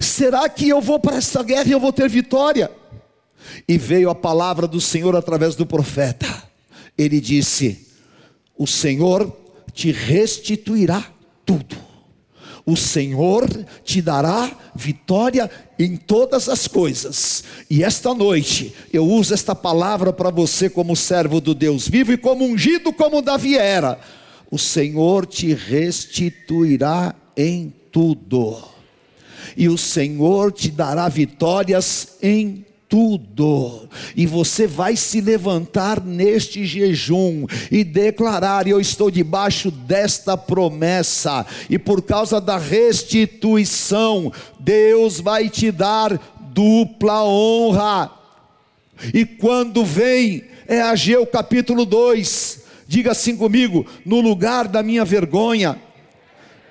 Será 0.00 0.48
que 0.48 0.68
eu 0.68 0.80
vou 0.80 0.98
para 0.98 1.16
essa 1.16 1.42
guerra 1.42 1.68
e 1.68 1.72
eu 1.72 1.80
vou 1.80 1.92
ter 1.92 2.08
vitória? 2.08 2.70
E 3.68 3.78
veio 3.78 4.10
a 4.10 4.14
palavra 4.14 4.66
do 4.66 4.80
Senhor 4.80 5.14
através 5.14 5.54
do 5.54 5.64
profeta. 5.64 6.26
Ele 6.98 7.20
disse: 7.20 7.86
O 8.56 8.66
Senhor 8.66 9.34
te 9.72 9.92
restituirá 9.92 11.04
tudo 11.44 11.85
o 12.66 12.76
Senhor 12.76 13.48
te 13.84 14.02
dará 14.02 14.50
vitória 14.74 15.48
em 15.78 15.96
todas 15.96 16.48
as 16.48 16.66
coisas. 16.66 17.44
E 17.70 17.84
esta 17.84 18.12
noite 18.12 18.74
eu 18.92 19.06
uso 19.06 19.32
esta 19.32 19.54
palavra 19.54 20.12
para 20.12 20.30
você 20.30 20.68
como 20.68 20.96
servo 20.96 21.40
do 21.40 21.54
Deus 21.54 21.88
vivo 21.88 22.12
e 22.12 22.18
como 22.18 22.44
ungido 22.44 22.92
como 22.92 23.22
Davi 23.22 23.56
era. 23.56 24.00
O 24.50 24.58
Senhor 24.58 25.26
te 25.26 25.54
restituirá 25.54 27.14
em 27.36 27.72
tudo. 27.92 28.58
E 29.56 29.68
o 29.68 29.78
Senhor 29.78 30.50
te 30.50 30.68
dará 30.68 31.08
vitórias 31.08 32.16
em 32.20 32.66
tudo, 32.88 33.88
e 34.14 34.26
você 34.26 34.66
vai 34.66 34.96
se 34.96 35.20
levantar 35.20 36.00
neste 36.00 36.64
jejum 36.64 37.46
e 37.70 37.82
declarar: 37.82 38.66
Eu 38.66 38.80
estou 38.80 39.10
debaixo 39.10 39.70
desta 39.70 40.36
promessa, 40.36 41.44
e 41.68 41.78
por 41.78 42.02
causa 42.02 42.40
da 42.40 42.58
restituição, 42.58 44.32
Deus 44.60 45.20
vai 45.20 45.48
te 45.48 45.70
dar 45.70 46.18
dupla 46.52 47.24
honra. 47.24 48.10
E 49.12 49.24
quando 49.24 49.84
vem, 49.84 50.44
é 50.66 50.80
Ageu 50.80 51.26
capítulo 51.26 51.84
2, 51.84 52.62
diga 52.86 53.12
assim 53.12 53.36
comigo: 53.36 53.86
no 54.04 54.20
lugar 54.20 54.68
da 54.68 54.82
minha 54.82 55.04
vergonha, 55.04 55.78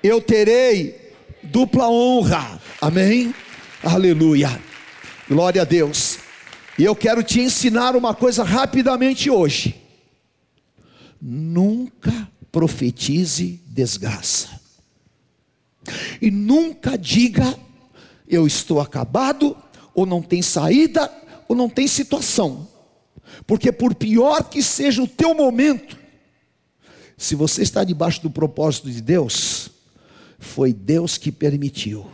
eu 0.02 0.20
terei 0.20 0.94
dupla 1.42 1.88
honra, 1.88 2.60
amém? 2.80 3.34
Aleluia. 3.82 4.60
Glória 5.28 5.62
a 5.62 5.64
Deus. 5.64 6.05
E 6.78 6.84
eu 6.84 6.94
quero 6.94 7.22
te 7.22 7.40
ensinar 7.40 7.96
uma 7.96 8.14
coisa 8.14 8.44
rapidamente 8.44 9.30
hoje. 9.30 9.74
Nunca 11.20 12.30
profetize 12.52 13.60
desgraça. 13.66 14.60
E 16.20 16.30
nunca 16.30 16.96
diga 16.98 17.56
eu 18.28 18.46
estou 18.46 18.80
acabado, 18.80 19.56
ou 19.94 20.04
não 20.04 20.20
tem 20.20 20.42
saída, 20.42 21.10
ou 21.48 21.54
não 21.54 21.68
tem 21.68 21.86
situação. 21.86 22.68
Porque 23.46 23.70
por 23.70 23.94
pior 23.94 24.44
que 24.44 24.62
seja 24.62 25.02
o 25.02 25.08
teu 25.08 25.34
momento, 25.34 25.96
se 27.16 27.34
você 27.34 27.62
está 27.62 27.84
debaixo 27.84 28.20
do 28.20 28.30
propósito 28.30 28.90
de 28.90 29.00
Deus, 29.00 29.70
foi 30.38 30.72
Deus 30.72 31.16
que 31.16 31.32
permitiu. 31.32 32.06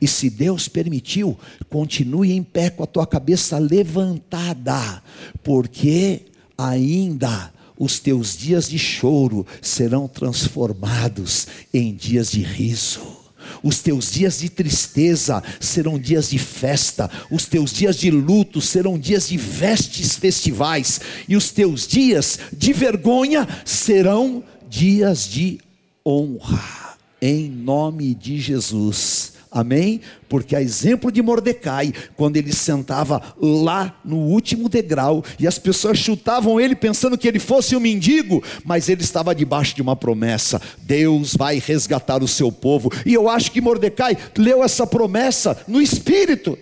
E 0.00 0.06
se 0.06 0.30
Deus 0.30 0.68
permitiu, 0.68 1.38
continue 1.68 2.32
em 2.32 2.42
pé 2.42 2.70
com 2.70 2.82
a 2.82 2.86
tua 2.86 3.06
cabeça 3.06 3.58
levantada, 3.58 5.02
porque 5.42 6.22
ainda 6.56 7.52
os 7.78 7.98
teus 7.98 8.36
dias 8.36 8.68
de 8.68 8.78
choro 8.78 9.46
serão 9.62 10.06
transformados 10.06 11.46
em 11.72 11.94
dias 11.94 12.30
de 12.30 12.42
riso. 12.42 13.20
Os 13.62 13.80
teus 13.80 14.12
dias 14.12 14.38
de 14.38 14.48
tristeza 14.48 15.42
serão 15.58 15.98
dias 15.98 16.30
de 16.30 16.38
festa, 16.38 17.10
os 17.30 17.46
teus 17.46 17.72
dias 17.72 17.96
de 17.96 18.10
luto 18.10 18.60
serão 18.60 18.98
dias 18.98 19.28
de 19.28 19.36
vestes 19.36 20.16
festivais, 20.16 21.00
e 21.28 21.36
os 21.36 21.50
teus 21.50 21.86
dias 21.86 22.38
de 22.52 22.72
vergonha 22.72 23.48
serão 23.64 24.44
dias 24.68 25.26
de 25.26 25.58
honra, 26.06 26.98
em 27.20 27.48
nome 27.48 28.14
de 28.14 28.38
Jesus. 28.38 29.29
Amém? 29.52 30.00
Porque 30.28 30.54
a 30.54 30.62
exemplo 30.62 31.10
de 31.10 31.20
Mordecai, 31.20 31.92
quando 32.14 32.36
ele 32.36 32.52
sentava 32.52 33.20
lá 33.36 34.00
no 34.04 34.16
último 34.16 34.68
degrau 34.68 35.24
e 35.40 35.46
as 35.46 35.58
pessoas 35.58 35.98
chutavam 35.98 36.60
ele 36.60 36.76
pensando 36.76 37.18
que 37.18 37.26
ele 37.26 37.40
fosse 37.40 37.74
um 37.74 37.80
mendigo, 37.80 38.44
mas 38.64 38.88
ele 38.88 39.02
estava 39.02 39.34
debaixo 39.34 39.74
de 39.74 39.82
uma 39.82 39.96
promessa: 39.96 40.62
Deus 40.82 41.34
vai 41.34 41.58
resgatar 41.58 42.22
o 42.22 42.28
seu 42.28 42.52
povo. 42.52 42.92
E 43.04 43.12
eu 43.12 43.28
acho 43.28 43.50
que 43.50 43.60
Mordecai 43.60 44.16
leu 44.38 44.62
essa 44.62 44.86
promessa 44.86 45.60
no 45.66 45.82
espírito. 45.82 46.56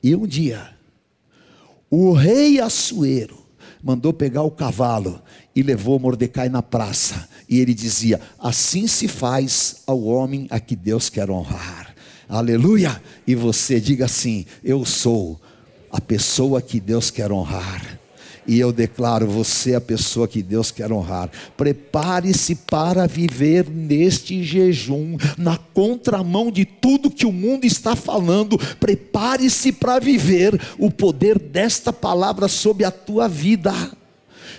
E 0.00 0.14
um 0.14 0.26
dia, 0.26 0.70
o 1.90 2.12
rei 2.12 2.60
Assuero 2.60 3.42
mandou 3.82 4.12
pegar 4.12 4.42
o 4.42 4.50
cavalo 4.50 5.20
e 5.56 5.62
levou 5.62 5.98
Mordecai 5.98 6.48
na 6.48 6.62
praça. 6.62 7.28
E 7.52 7.60
ele 7.60 7.74
dizia: 7.74 8.18
Assim 8.38 8.86
se 8.86 9.06
faz 9.06 9.82
ao 9.86 10.04
homem 10.04 10.46
a 10.48 10.58
que 10.58 10.74
Deus 10.74 11.10
quer 11.10 11.30
honrar. 11.30 11.94
Aleluia! 12.26 12.98
E 13.26 13.34
você 13.34 13.78
diga 13.78 14.06
assim: 14.06 14.46
Eu 14.64 14.86
sou 14.86 15.38
a 15.90 16.00
pessoa 16.00 16.62
que 16.62 16.80
Deus 16.80 17.10
quer 17.10 17.30
honrar. 17.30 18.00
E 18.46 18.58
eu 18.58 18.72
declaro 18.72 19.26
você 19.26 19.74
a 19.74 19.82
pessoa 19.82 20.26
que 20.26 20.42
Deus 20.42 20.70
quer 20.70 20.90
honrar. 20.90 21.30
Prepare-se 21.54 22.54
para 22.54 23.06
viver 23.06 23.68
neste 23.68 24.42
jejum, 24.42 25.18
na 25.36 25.58
contramão 25.58 26.50
de 26.50 26.64
tudo 26.64 27.10
que 27.10 27.26
o 27.26 27.32
mundo 27.32 27.66
está 27.66 27.94
falando. 27.94 28.56
Prepare-se 28.80 29.72
para 29.72 29.98
viver 29.98 30.58
o 30.78 30.90
poder 30.90 31.38
desta 31.38 31.92
palavra 31.92 32.48
sobre 32.48 32.86
a 32.86 32.90
tua 32.90 33.28
vida. 33.28 33.74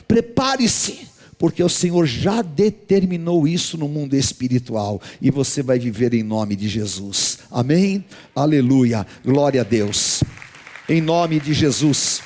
Prepare-se, 0.08 1.12
porque 1.44 1.62
o 1.62 1.68
Senhor 1.68 2.06
já 2.06 2.42
determinou 2.42 3.46
isso 3.46 3.78
no 3.78 3.90
mundo 3.90 4.16
espiritual 4.16 5.02
e 5.22 5.30
você 5.30 5.62
vai 5.62 5.78
viver 5.78 6.14
em 6.14 6.24
nome 6.24 6.56
de 6.56 6.70
Jesus. 6.70 7.40
Amém? 7.52 8.06
Aleluia. 8.34 9.06
Glória 9.26 9.60
a 9.60 9.64
Deus. 9.66 10.24
Em 10.88 11.02
nome 11.02 11.42
de 11.42 11.54
Jesus. 11.54 12.22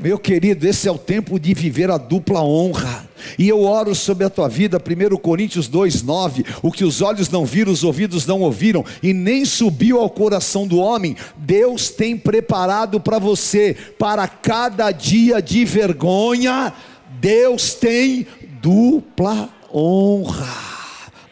Meu 0.00 0.18
querido, 0.18 0.66
esse 0.66 0.88
é 0.88 0.90
o 0.90 0.98
tempo 0.98 1.38
de 1.38 1.54
viver 1.54 1.92
a 1.92 1.96
dupla 1.96 2.42
honra. 2.42 3.08
E 3.38 3.48
eu 3.48 3.62
oro 3.62 3.94
sobre 3.94 4.24
a 4.24 4.30
tua 4.30 4.48
vida, 4.48 4.78
1 4.78 5.16
Coríntios 5.16 5.68
2,9: 5.68 6.44
o 6.62 6.70
que 6.70 6.84
os 6.84 7.00
olhos 7.00 7.28
não 7.28 7.44
viram, 7.44 7.72
os 7.72 7.84
ouvidos 7.84 8.26
não 8.26 8.40
ouviram, 8.40 8.84
e 9.02 9.12
nem 9.12 9.44
subiu 9.44 10.00
ao 10.00 10.10
coração 10.10 10.66
do 10.66 10.78
homem, 10.78 11.16
Deus 11.36 11.90
tem 11.90 12.16
preparado 12.16 13.00
para 13.00 13.18
você, 13.18 13.76
para 13.98 14.26
cada 14.28 14.90
dia 14.90 15.40
de 15.40 15.64
vergonha, 15.64 16.72
Deus 17.20 17.74
tem 17.74 18.26
dupla 18.60 19.48
honra. 19.72 20.70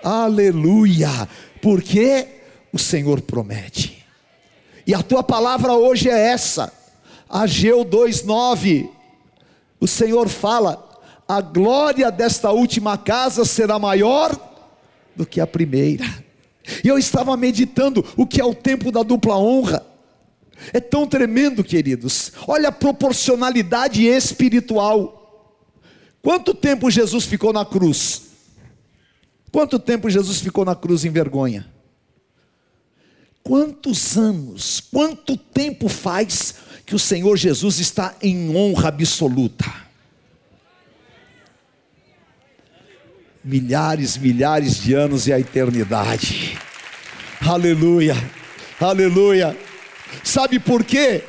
Aleluia! 0.03 1.29
Porque 1.61 2.27
o 2.73 2.79
Senhor 2.79 3.21
promete. 3.21 4.05
E 4.87 4.95
a 4.95 5.03
tua 5.03 5.23
palavra 5.23 5.75
hoje 5.75 6.09
é 6.09 6.29
essa. 6.29 6.73
Ageu 7.29 7.85
2:9. 7.85 8.89
O 9.81 9.87
Senhor 9.87 10.29
fala: 10.29 10.88
"A 11.29 11.41
glória 11.43 12.11
desta 12.11 12.51
última 12.51 12.97
casa 12.97 13.45
será 13.45 13.79
maior 13.79 14.35
do 15.15 15.27
que 15.27 15.41
a 15.41 15.47
primeira". 15.47 16.05
E 16.83 16.89
eu 16.89 16.99
estava 16.99 17.37
meditando 17.37 18.05
o 18.17 18.27
que 18.27 18.41
é 18.41 18.45
o 18.45 18.55
tempo 18.55 18.91
da 18.91 19.03
dupla 19.03 19.39
honra. 19.39 19.87
É 20.73 20.81
tão 20.81 21.07
tremendo, 21.07 21.63
queridos. 21.63 22.33
Olha 22.47 22.69
a 22.69 22.73
proporcionalidade 22.73 24.05
espiritual. 24.05 25.15
Quanto 26.21 26.53
tempo 26.53 26.91
Jesus 26.91 27.25
ficou 27.25 27.53
na 27.53 27.65
cruz? 27.65 28.23
Quanto 29.51 29.79
tempo 29.79 30.11
Jesus 30.11 30.41
ficou 30.41 30.65
na 30.65 30.75
cruz 30.75 31.05
em 31.05 31.11
vergonha? 31.11 31.67
Quantos 33.43 34.19
anos, 34.19 34.81
quanto 34.93 35.37
tempo 35.37 35.89
faz 35.89 36.57
que 36.85 36.95
o 36.95 36.99
Senhor 36.99 37.37
Jesus 37.37 37.79
está 37.79 38.15
em 38.21 38.55
honra 38.55 38.89
absoluta? 38.89 39.88
Milhares, 43.49 44.19
milhares 44.19 44.79
de 44.79 44.93
anos 44.93 45.27
e 45.27 45.33
a 45.33 45.41
eternidade. 45.41 46.59
Aleluia, 47.41 48.15
aleluia. 48.79 49.57
Sabe 50.23 50.59
por 50.59 50.85
quê? 50.85 51.25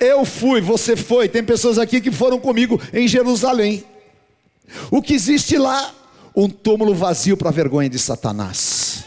Eu 0.00 0.24
fui, 0.24 0.62
você 0.62 0.96
foi, 0.96 1.28
tem 1.28 1.44
pessoas 1.44 1.76
aqui 1.76 2.00
que 2.00 2.10
foram 2.10 2.40
comigo 2.40 2.80
em 2.94 3.06
Jerusalém. 3.06 3.84
O 4.90 5.02
que 5.02 5.12
existe 5.12 5.58
lá? 5.58 5.94
Um 6.34 6.48
túmulo 6.48 6.94
vazio 6.94 7.36
para 7.36 7.50
a 7.50 7.52
vergonha 7.52 7.90
de 7.90 7.98
Satanás. 7.98 9.04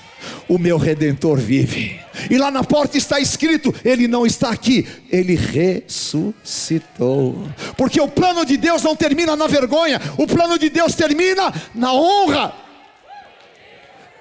O 0.48 0.60
meu 0.60 0.78
redentor 0.78 1.40
vive 1.40 2.00
e 2.30 2.38
lá 2.38 2.52
na 2.52 2.64
porta 2.64 2.98
está 2.98 3.20
escrito: 3.20 3.74
Ele 3.84 4.08
não 4.08 4.26
está 4.26 4.50
aqui, 4.50 4.88
Ele 5.10 5.36
ressuscitou. 5.36 7.36
Porque 7.78 8.00
o 8.00 8.08
plano 8.08 8.46
de 8.46 8.56
Deus 8.58 8.84
não 8.84 8.96
termina 8.96 9.36
na 9.36 9.48
vergonha, 9.48 10.00
o 10.18 10.28
plano 10.28 10.60
de 10.60 10.70
Deus 10.70 10.96
termina 10.96 11.54
na 11.74 11.94
honra. 11.94 12.54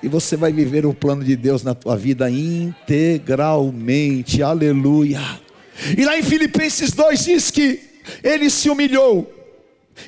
E 0.02 0.08
você 0.08 0.34
vai 0.34 0.50
viver 0.52 0.86
o 0.86 0.94
plano 0.94 1.22
de 1.22 1.36
Deus 1.36 1.62
na 1.62 1.74
tua 1.74 1.94
vida 1.96 2.30
integralmente, 2.30 4.42
aleluia. 4.42 5.20
E 5.96 6.04
lá 6.04 6.18
em 6.18 6.22
Filipenses 6.22 6.92
2 6.92 7.24
diz 7.24 7.50
que 7.50 7.80
ele 8.22 8.48
se 8.48 8.70
humilhou, 8.70 9.30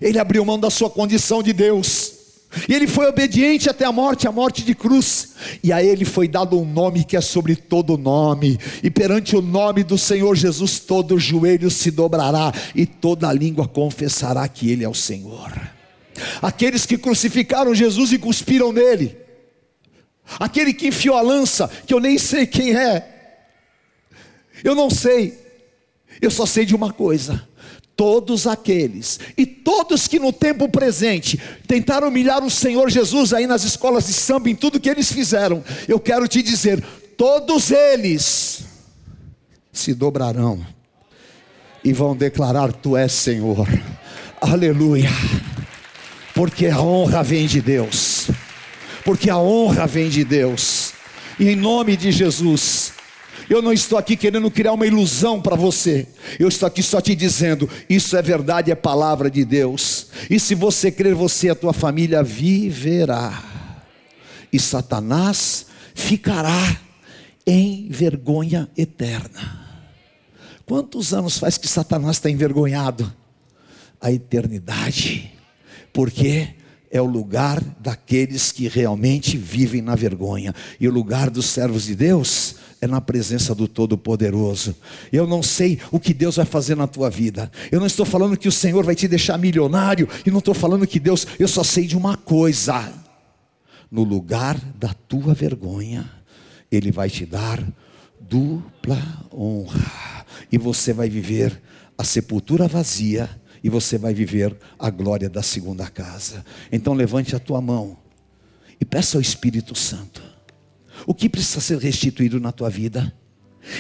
ele 0.01 0.19
abriu 0.19 0.45
mão 0.45 0.59
da 0.59 0.71
sua 0.71 0.89
condição 0.89 1.43
de 1.43 1.53
Deus 1.53 2.12
e 2.69 2.75
ele 2.75 2.87
foi 2.87 3.07
obediente 3.07 3.71
até 3.71 3.85
a 3.85 3.93
morte, 3.93 4.29
a 4.29 4.33
morte 4.33 4.63
de 4.63 4.75
cruz. 4.75 5.35
E 5.63 5.73
a 5.73 5.83
ele 5.83 6.05
foi 6.05 6.29
dado 6.29 6.59
um 6.59 6.65
nome 6.65 7.05
que 7.05 7.17
é 7.17 7.21
sobre 7.21 7.57
todo 7.57 7.97
nome. 7.97 8.59
E 8.83 8.91
perante 8.91 9.35
o 9.35 9.41
nome 9.41 9.83
do 9.83 9.97
Senhor 9.97 10.35
Jesus, 10.37 10.79
todo 10.79 11.19
joelho 11.19 11.71
se 11.71 11.91
dobrará 11.91 12.53
e 12.75 12.85
toda 12.85 13.33
língua 13.33 13.67
confessará 13.67 14.47
que 14.49 14.71
ele 14.71 14.85
é 14.85 14.89
o 14.89 14.95
Senhor. 14.95 15.51
Aqueles 16.43 16.85
que 16.85 16.99
crucificaram 16.99 17.75
Jesus 17.75 18.13
e 18.13 18.19
cuspiram 18.19 18.71
nele. 18.71 19.17
Aquele 20.39 20.75
que 20.75 20.89
enfiou 20.89 21.17
a 21.17 21.23
lança, 21.23 21.71
que 21.87 21.93
eu 21.93 22.01
nem 22.01 22.19
sei 22.19 22.47
quem 22.47 22.77
é. 22.77 23.09
Eu 24.63 24.75
não 24.75 24.91
sei. 24.91 25.39
Eu 26.21 26.31
só 26.31 26.45
sei 26.45 26.67
de 26.67 26.75
uma 26.75 26.93
coisa 26.93 27.49
todos 27.97 28.47
aqueles 28.47 29.21
e 29.37 29.45
todos 29.45 30.09
que 30.09 30.19
no 30.19 30.33
tempo 30.33 30.69
presente 30.69 31.41
tentaram 31.67 32.09
humilhar 32.09 32.43
o 32.43 32.51
Senhor 32.51 32.91
Jesus 32.91 33.33
aí 33.33 33.47
nas 33.47 33.65
escolas 33.65 34.07
de 34.07 34.13
samba, 34.13 34.51
em 34.51 34.55
tudo 34.55 34.81
que 34.81 34.89
eles 34.89 35.13
fizeram, 35.13 35.63
eu 35.87 36.01
quero 36.01 36.27
te 36.27 36.43
dizer: 36.43 36.83
todos 37.17 37.71
eles 37.71 38.65
se 39.73 39.95
dobrarão 39.95 40.65
e 41.85 41.93
vão 41.93 42.17
declarar: 42.17 42.73
Tu 42.73 42.97
és 42.97 43.13
Senhor, 43.13 43.69
aleluia, 44.41 45.11
porque 46.35 46.67
a 46.67 46.81
honra 46.81 47.23
vem 47.23 47.47
de 47.47 47.61
Deus, 47.61 48.29
porque 49.05 49.31
a 49.31 49.39
honra 49.39 49.87
vem 49.87 50.09
de 50.09 50.25
Deus, 50.25 50.93
e 51.39 51.49
em 51.49 51.57
nome 51.57 51.97
de 51.97 52.11
Jesus 52.11 52.82
eu 53.49 53.63
não 53.63 53.73
estou 53.73 53.99
aqui 53.99 54.17
querendo 54.17 54.51
criar 54.51 54.73
uma 54.73 54.87
ilusão 54.87 55.41
para 55.41 55.57
você. 55.57 56.07
Eu 56.39 56.49
estou 56.49 56.67
aqui 56.67 56.83
só 56.83 57.01
te 57.01 57.15
dizendo: 57.15 57.69
isso 57.89 58.17
é 58.17 58.23
verdade, 58.23 58.71
é 58.71 58.75
palavra 58.75 59.31
de 59.31 59.45
Deus. 59.45 60.09
E 60.31 60.39
se 60.39 60.55
você 60.55 60.91
crer, 60.91 61.15
você 61.15 61.49
e 61.49 61.51
a 61.51 61.55
tua 61.55 61.73
família 61.73 62.23
viverá. 62.23 63.43
E 64.53 64.59
Satanás 64.59 65.67
ficará 65.95 66.81
em 67.47 67.89
vergonha 67.89 68.69
eterna. 68.77 69.61
Quantos 70.65 71.13
anos 71.13 71.39
faz 71.39 71.59
que 71.59 71.69
Satanás 71.69 72.17
está 72.17 72.31
envergonhado? 72.31 73.13
A 74.01 74.13
eternidade. 74.13 75.33
Porque 75.93 76.55
é 76.91 77.01
o 77.01 77.07
lugar 77.07 77.61
daqueles 77.81 78.53
que 78.53 78.69
realmente 78.69 79.37
vivem 79.37 79.81
na 79.81 79.95
vergonha. 79.95 80.55
E 80.79 80.87
o 80.87 80.93
lugar 80.93 81.31
dos 81.31 81.47
servos 81.47 81.85
de 81.85 81.95
Deus 81.95 82.57
é 82.83 82.87
na 82.89 83.01
presença 83.01 83.55
do 83.55 83.69
Todo-Poderoso. 83.69 84.75
Eu 85.13 85.25
não 85.25 85.41
sei 85.41 85.79
o 85.93 86.01
que 86.01 86.13
Deus 86.13 86.35
vai 86.35 86.45
fazer 86.45 86.75
na 86.75 86.89
tua 86.89 87.09
vida. 87.09 87.49
Eu 87.71 87.79
não 87.79 87.87
estou 87.87 88.05
falando 88.05 88.37
que 88.37 88.49
o 88.49 88.53
Senhor 88.53 88.85
vai 88.85 88.97
te 88.97 89.07
deixar 89.07 89.39
milionário. 89.39 90.09
E 90.27 90.31
não 90.33 90.41
estou 90.41 90.53
falando 90.53 90.85
que 90.85 90.99
Deus, 90.99 91.25
eu 91.39 91.47
só 91.47 91.63
sei 91.63 91.87
de 91.87 91.97
uma 91.97 92.17
coisa: 92.17 92.93
no 93.89 94.03
lugar 94.03 94.59
da 94.77 94.93
tua 94.93 95.33
vergonha, 95.33 96.11
Ele 96.73 96.91
vai 96.91 97.09
te 97.09 97.25
dar 97.25 97.65
dupla 98.21 99.01
honra. 99.33 100.27
E 100.51 100.59
você 100.59 100.93
vai 100.93 101.09
viver 101.09 101.63
a 101.97 102.03
sepultura 102.03 102.67
vazia. 102.67 103.31
E 103.63 103.71
você 103.71 103.97
vai 103.97 104.13
viver 104.13 104.57
a 104.77 104.91
glória 104.91 105.31
da 105.31 105.41
segunda 105.41 105.87
casa. 105.87 106.45
Então 106.73 106.95
levante 106.95 107.37
a 107.37 107.39
tua 107.39 107.61
mão 107.61 107.97
e 108.81 108.85
peça 108.85 109.17
ao 109.17 109.23
Espírito 109.23 109.77
Santo 109.77 110.32
o 111.07 111.15
que 111.15 111.29
precisa 111.29 111.61
ser 111.61 111.79
restituído 111.79 112.41
na 112.41 112.53
tua 112.53 112.71
vida? 112.71 113.13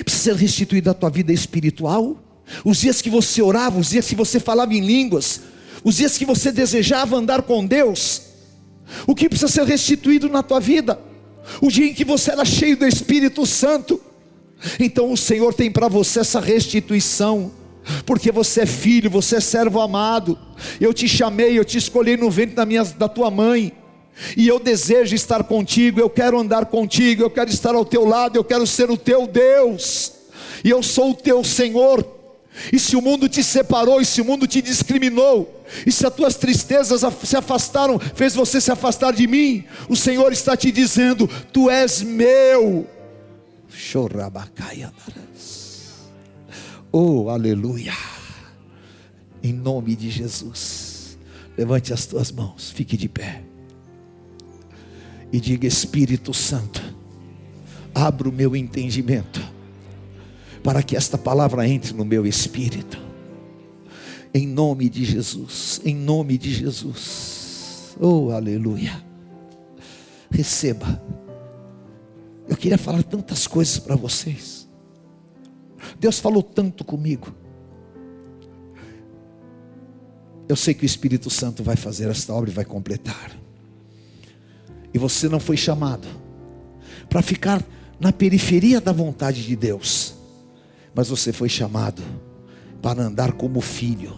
Precisa 0.04 0.24
ser 0.24 0.36
restituído 0.36 0.88
na 0.88 0.94
tua 0.94 1.10
vida 1.10 1.32
espiritual? 1.32 2.16
Os 2.64 2.78
dias 2.78 3.00
que 3.00 3.10
você 3.10 3.40
orava, 3.42 3.78
os 3.78 3.90
dias 3.90 4.06
que 4.08 4.14
você 4.14 4.38
falava 4.38 4.74
em 4.74 4.80
línguas, 4.80 5.42
os 5.84 5.96
dias 5.96 6.16
que 6.18 6.24
você 6.24 6.52
desejava 6.52 7.16
andar 7.16 7.42
com 7.42 7.64
Deus, 7.64 8.22
o 9.06 9.14
que 9.14 9.28
precisa 9.28 9.50
ser 9.50 9.64
restituído 9.64 10.28
na 10.28 10.42
tua 10.42 10.60
vida? 10.60 10.98
O 11.60 11.68
dia 11.68 11.86
em 11.86 11.94
que 11.94 12.04
você 12.04 12.30
era 12.30 12.44
cheio 12.44 12.76
do 12.76 12.86
Espírito 12.86 13.44
Santo. 13.46 14.00
Então 14.78 15.12
o 15.12 15.16
Senhor 15.16 15.52
tem 15.52 15.70
para 15.70 15.88
você 15.88 16.20
essa 16.20 16.38
restituição, 16.38 17.50
porque 18.06 18.30
você 18.30 18.60
é 18.60 18.66
filho, 18.66 19.10
você 19.10 19.36
é 19.36 19.40
servo 19.40 19.80
amado. 19.80 20.38
Eu 20.80 20.94
te 20.94 21.08
chamei, 21.08 21.58
eu 21.58 21.64
te 21.64 21.78
escolhi 21.78 22.16
no 22.16 22.30
ventre 22.30 22.54
da, 22.54 22.64
minha, 22.64 22.84
da 22.84 23.08
tua 23.08 23.30
mãe. 23.30 23.72
E 24.36 24.46
eu 24.46 24.58
desejo 24.58 25.14
estar 25.14 25.42
contigo, 25.44 26.00
eu 26.00 26.10
quero 26.10 26.38
andar 26.38 26.66
contigo, 26.66 27.22
eu 27.22 27.30
quero 27.30 27.50
estar 27.50 27.74
ao 27.74 27.84
teu 27.84 28.04
lado, 28.04 28.36
eu 28.36 28.44
quero 28.44 28.66
ser 28.66 28.90
o 28.90 28.96
teu 28.96 29.26
Deus, 29.26 30.12
e 30.62 30.70
eu 30.70 30.82
sou 30.82 31.10
o 31.10 31.14
teu 31.14 31.42
Senhor. 31.42 32.06
E 32.70 32.78
se 32.78 32.94
o 32.96 33.00
mundo 33.00 33.28
te 33.28 33.42
separou, 33.42 34.00
e 34.00 34.04
se 34.04 34.20
o 34.20 34.24
mundo 34.24 34.46
te 34.46 34.60
discriminou, 34.60 35.64
e 35.86 35.90
se 35.90 36.06
as 36.06 36.14
tuas 36.14 36.36
tristezas 36.36 37.00
se 37.24 37.36
afastaram, 37.36 37.98
fez 37.98 38.34
você 38.34 38.60
se 38.60 38.70
afastar 38.70 39.12
de 39.14 39.26
mim, 39.26 39.64
o 39.88 39.96
Senhor 39.96 40.30
está 40.32 40.56
te 40.56 40.70
dizendo: 40.70 41.28
Tu 41.50 41.70
és 41.70 42.02
meu. 42.02 42.86
Oh, 46.92 47.30
aleluia. 47.30 47.94
Em 49.42 49.54
nome 49.54 49.96
de 49.96 50.10
Jesus. 50.10 51.16
Levante 51.56 51.92
as 51.92 52.04
tuas 52.04 52.30
mãos, 52.30 52.70
fique 52.70 52.98
de 52.98 53.08
pé 53.08 53.42
e 55.32 55.40
diga: 55.40 55.66
Espírito 55.66 56.34
Santo, 56.34 56.82
abra 57.94 58.28
o 58.28 58.32
meu 58.32 58.54
entendimento, 58.54 59.40
para 60.62 60.82
que 60.82 60.94
esta 60.94 61.16
palavra 61.16 61.66
entre 61.66 61.94
no 61.94 62.04
meu 62.04 62.26
espírito, 62.26 63.00
em 64.34 64.46
nome 64.46 64.88
de 64.88 65.04
Jesus, 65.04 65.80
em 65.84 65.94
nome 65.94 66.36
de 66.36 66.52
Jesus, 66.52 67.96
oh 67.98 68.30
aleluia, 68.30 69.02
receba. 70.30 71.02
Eu 72.48 72.56
queria 72.56 72.76
falar 72.76 73.02
tantas 73.02 73.46
coisas 73.46 73.78
para 73.78 73.96
vocês. 73.96 74.68
Deus 75.98 76.18
falou 76.18 76.42
tanto 76.42 76.84
comigo. 76.84 77.34
Eu 80.48 80.56
sei 80.56 80.74
que 80.74 80.84
o 80.84 80.86
Espírito 80.86 81.30
Santo 81.30 81.62
vai 81.62 81.76
fazer 81.76 82.10
esta 82.10 82.34
obra 82.34 82.50
e 82.50 82.52
vai 82.52 82.64
completar. 82.64 83.41
E 84.92 84.98
você 84.98 85.28
não 85.28 85.40
foi 85.40 85.56
chamado 85.56 86.06
para 87.08 87.22
ficar 87.22 87.62
na 87.98 88.12
periferia 88.12 88.80
da 88.80 88.92
vontade 88.92 89.44
de 89.44 89.54
Deus, 89.54 90.14
mas 90.94 91.08
você 91.08 91.32
foi 91.32 91.48
chamado 91.48 92.02
para 92.80 93.02
andar 93.02 93.32
como 93.32 93.60
filho. 93.60 94.14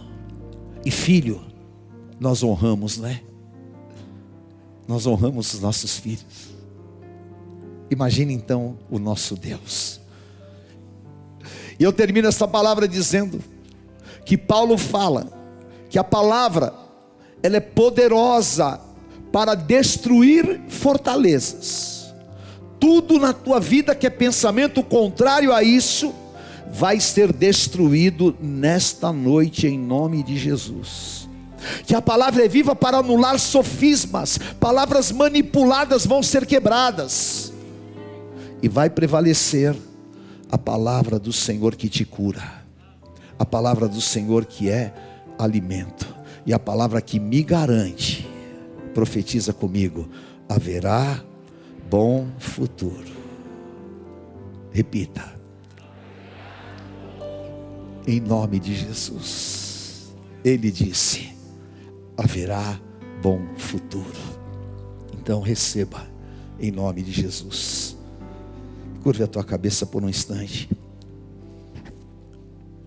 E 0.85 0.91
filho, 0.91 1.41
nós 2.19 2.43
honramos, 2.43 2.99
não 2.99 3.09
é? 3.09 3.23
Nós 4.87 5.07
honramos 5.07 5.53
os 5.55 5.61
nossos 5.61 5.99
filhos. 5.99 6.55
Imagine 7.91 8.33
então 8.35 8.79
o 8.91 8.99
nosso 8.99 9.37
Deus. 9.37 10.01
E 11.79 11.83
eu 11.83 11.93
termino 11.93 12.29
essa 12.29 12.47
palavra 12.47 12.87
dizendo 12.89 13.43
que 14.25 14.37
Paulo 14.37 14.79
fala 14.79 15.33
que 15.91 15.99
a 15.99 16.05
palavra 16.05 16.73
ela 17.43 17.57
é 17.57 17.61
poderosa 17.61 18.81
para 19.35 19.57
destruir 19.57 20.61
fortalezas. 20.68 22.14
Tudo 22.79 23.18
na 23.18 23.33
tua 23.33 23.59
vida 23.59 23.92
que 23.92 24.07
é 24.07 24.11
pensamento 24.11 24.81
contrário 24.81 25.53
a 25.53 25.61
isso 25.61 26.14
vai 26.70 27.01
ser 27.01 27.33
destruído 27.33 28.37
nesta 28.40 29.12
noite 29.12 29.66
em 29.66 29.77
nome 29.77 30.23
de 30.23 30.38
Jesus. 30.38 31.29
Que 31.85 31.97
a 31.97 32.01
palavra 32.01 32.44
é 32.44 32.49
viva 32.49 32.77
para 32.77 32.99
anular 32.99 33.37
sofismas, 33.40 34.38
palavras 34.61 35.11
manipuladas 35.11 36.07
vão 36.07 36.23
ser 36.23 36.47
quebradas, 36.47 37.53
e 38.62 38.68
vai 38.68 38.88
prevalecer 38.88 39.75
a 40.49 40.57
palavra 40.57 41.18
do 41.18 41.33
Senhor 41.33 41.75
que 41.75 41.88
te 41.88 42.05
cura, 42.05 42.62
a 43.37 43.44
palavra 43.44 43.88
do 43.88 44.01
Senhor 44.01 44.44
que 44.44 44.70
é 44.70 44.94
alimento, 45.37 46.07
e 46.47 46.55
a 46.55 46.59
palavra 46.59 47.03
que 47.03 47.18
me 47.18 47.42
garante, 47.42 48.33
profetiza 48.94 49.52
comigo: 49.52 50.09
haverá 50.48 51.22
bom 51.90 52.26
futuro. 52.38 53.12
Repita, 54.70 55.35
em 58.07 58.20
nome 58.20 58.59
de 58.59 58.74
Jesus, 58.74 60.14
Ele 60.44 60.70
disse: 60.70 61.35
haverá 62.16 62.80
bom 63.22 63.40
futuro. 63.57 64.35
Então 65.12 65.40
receba, 65.40 66.07
em 66.59 66.70
nome 66.70 67.02
de 67.02 67.12
Jesus. 67.12 67.96
Curve 69.02 69.22
a 69.22 69.26
tua 69.26 69.44
cabeça 69.44 69.85
por 69.85 70.02
um 70.02 70.09
instante. 70.09 70.70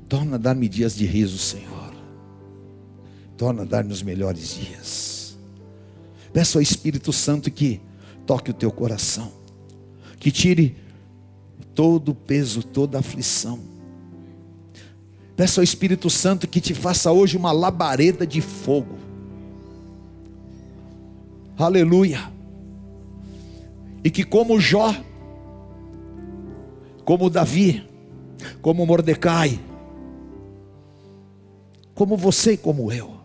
Torna 0.09 0.35
a 0.35 0.39
dar-me 0.39 0.69
dias 0.69 0.95
de 0.95 1.05
riso, 1.05 1.37
Senhor. 1.37 1.93
Torna 3.35 3.63
a 3.63 3.65
dar-me 3.65 3.91
os 3.91 4.01
melhores 4.01 4.55
dias. 4.55 5.16
Peça 6.37 6.59
ao 6.59 6.61
Espírito 6.61 7.11
Santo 7.11 7.49
que 7.49 7.81
toque 8.27 8.51
o 8.51 8.53
teu 8.53 8.71
coração, 8.71 9.31
que 10.19 10.29
tire 10.29 10.77
todo 11.73 12.09
o 12.09 12.13
peso, 12.13 12.61
toda 12.61 12.95
a 12.95 12.99
aflição. 12.99 13.59
Peça 15.35 15.59
ao 15.59 15.63
Espírito 15.63 16.11
Santo 16.11 16.47
que 16.47 16.61
te 16.61 16.75
faça 16.75 17.11
hoje 17.11 17.35
uma 17.35 17.51
labareda 17.51 18.27
de 18.27 18.39
fogo. 18.39 18.99
Aleluia. 21.57 22.31
E 24.03 24.11
que 24.11 24.23
como 24.23 24.59
Jó 24.59 24.93
como 27.03 27.31
Davi, 27.31 27.83
como 28.61 28.85
Mordecai, 28.85 29.59
como 31.95 32.15
você 32.15 32.51
e 32.51 32.57
como 32.57 32.91
eu. 32.91 33.16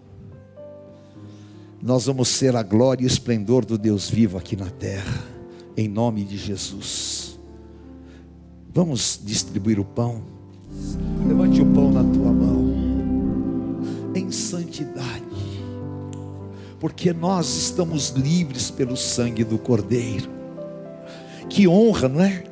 Nós 1.83 2.07
vamos 2.07 2.29
ser 2.29 2.55
a 2.55 2.63
glória 2.63 3.03
e 3.03 3.07
esplendor 3.07 3.65
do 3.65 3.77
Deus 3.77 4.09
vivo 4.09 4.39
aqui 4.39 4.55
na 4.55 4.71
terra, 4.71 5.25
em 5.77 5.89
nome 5.89 6.25
de 6.25 6.37
Jesus. 6.37 7.39
Vamos 8.73 9.21
distribuir 9.23 9.81
o 9.81 9.85
pão. 9.85 10.23
Levante 11.27 11.61
o 11.61 11.67
pão 11.67 11.91
na 11.91 12.05
tua 12.05 12.33
mão, 12.33 12.73
em 14.15 14.31
santidade, 14.31 15.23
porque 16.79 17.13
nós 17.13 17.49
estamos 17.49 18.11
livres 18.11 18.71
pelo 18.71 18.97
sangue 18.97 19.45
do 19.45 19.59
Cordeiro. 19.59 20.31
Que 21.49 21.67
honra, 21.69 22.09
não 22.09 22.23
é? 22.23 22.45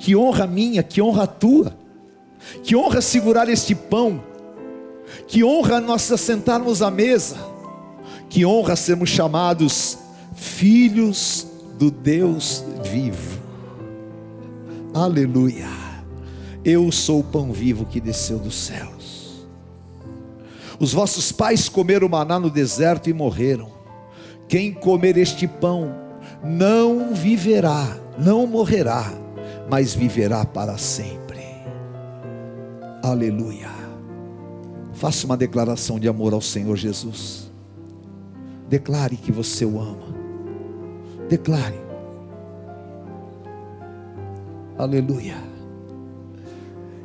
que 0.00 0.16
honra 0.16 0.46
minha, 0.46 0.82
que 0.82 1.00
honra 1.02 1.26
tua, 1.26 1.76
que 2.62 2.74
honra 2.74 3.02
segurar 3.02 3.48
este 3.50 3.74
pão, 3.74 4.24
que 5.28 5.44
honra 5.44 5.78
nós 5.78 6.02
sentarmos 6.02 6.80
à 6.80 6.90
mesa, 6.90 7.36
que 8.30 8.46
honra 8.46 8.74
sermos 8.76 9.10
chamados 9.10 9.98
filhos 10.34 11.46
do 11.78 11.90
Deus 11.90 12.64
vivo. 12.90 13.38
Aleluia. 14.94 15.68
Eu 16.64 16.90
sou 16.90 17.20
o 17.20 17.24
pão 17.24 17.52
vivo 17.52 17.84
que 17.84 18.00
desceu 18.00 18.38
dos 18.38 18.54
céus. 18.54 19.46
Os 20.78 20.94
vossos 20.94 21.30
pais 21.30 21.68
comeram 21.68 22.08
maná 22.08 22.40
no 22.40 22.48
deserto 22.48 23.10
e 23.10 23.12
morreram. 23.12 23.70
Quem 24.48 24.72
comer 24.72 25.18
este 25.18 25.46
pão 25.46 25.94
não 26.42 27.12
viverá, 27.12 27.98
não 28.18 28.46
morrerá 28.46 29.20
mas 29.70 29.94
viverá 29.94 30.44
para 30.44 30.76
sempre. 30.76 31.38
Aleluia. 33.02 33.70
Faça 34.92 35.24
uma 35.24 35.36
declaração 35.36 35.98
de 35.98 36.08
amor 36.08 36.34
ao 36.34 36.40
Senhor 36.40 36.76
Jesus. 36.76 37.49
Declare 38.70 39.16
que 39.16 39.32
você 39.32 39.64
o 39.64 39.80
ama. 39.80 40.14
Declare. 41.28 41.74
Aleluia. 44.78 45.34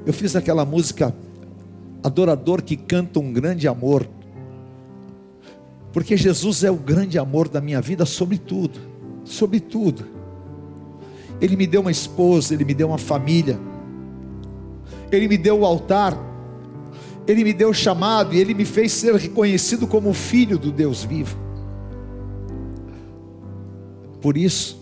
Eu 0.06 0.14
fiz 0.14 0.36
aquela 0.36 0.64
música 0.64 1.12
Adorador 2.04 2.62
que 2.62 2.78
canta 2.78 3.20
um 3.20 3.34
grande 3.34 3.68
amor. 3.68 4.08
Porque 5.92 6.16
Jesus 6.16 6.64
é 6.64 6.70
o 6.70 6.76
grande 6.76 7.18
amor 7.18 7.50
da 7.50 7.60
minha 7.60 7.82
vida 7.82 8.06
sobre 8.06 8.38
tudo, 8.38 8.80
sobre 9.24 9.60
tudo. 9.60 10.06
Ele 11.42 11.56
me 11.56 11.66
deu 11.66 11.82
uma 11.82 11.90
esposa, 11.90 12.54
Ele 12.54 12.64
me 12.64 12.76
deu 12.76 12.90
uma 12.90 13.00
família, 13.00 13.60
Ele 15.12 15.28
me 15.28 15.36
deu 15.36 15.62
o 15.62 15.66
altar, 15.66 16.16
Ele 17.28 17.44
me 17.44 17.54
deu 17.54 17.70
o 17.70 17.74
chamado 17.74 18.36
e 18.36 18.40
Ele 18.40 18.54
me 18.54 18.66
fez 18.66 18.92
ser 18.92 19.16
reconhecido 19.16 19.88
como 19.88 20.14
filho 20.14 20.60
do 20.60 20.72
Deus 20.72 21.04
vivo. 21.04 21.45
Por 24.26 24.38
isso, 24.38 24.80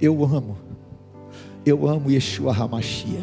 eu 0.00 0.24
amo, 0.24 0.56
eu 1.66 1.86
amo 1.86 2.10
Yeshua 2.10 2.56
Hamashia. 2.56 3.22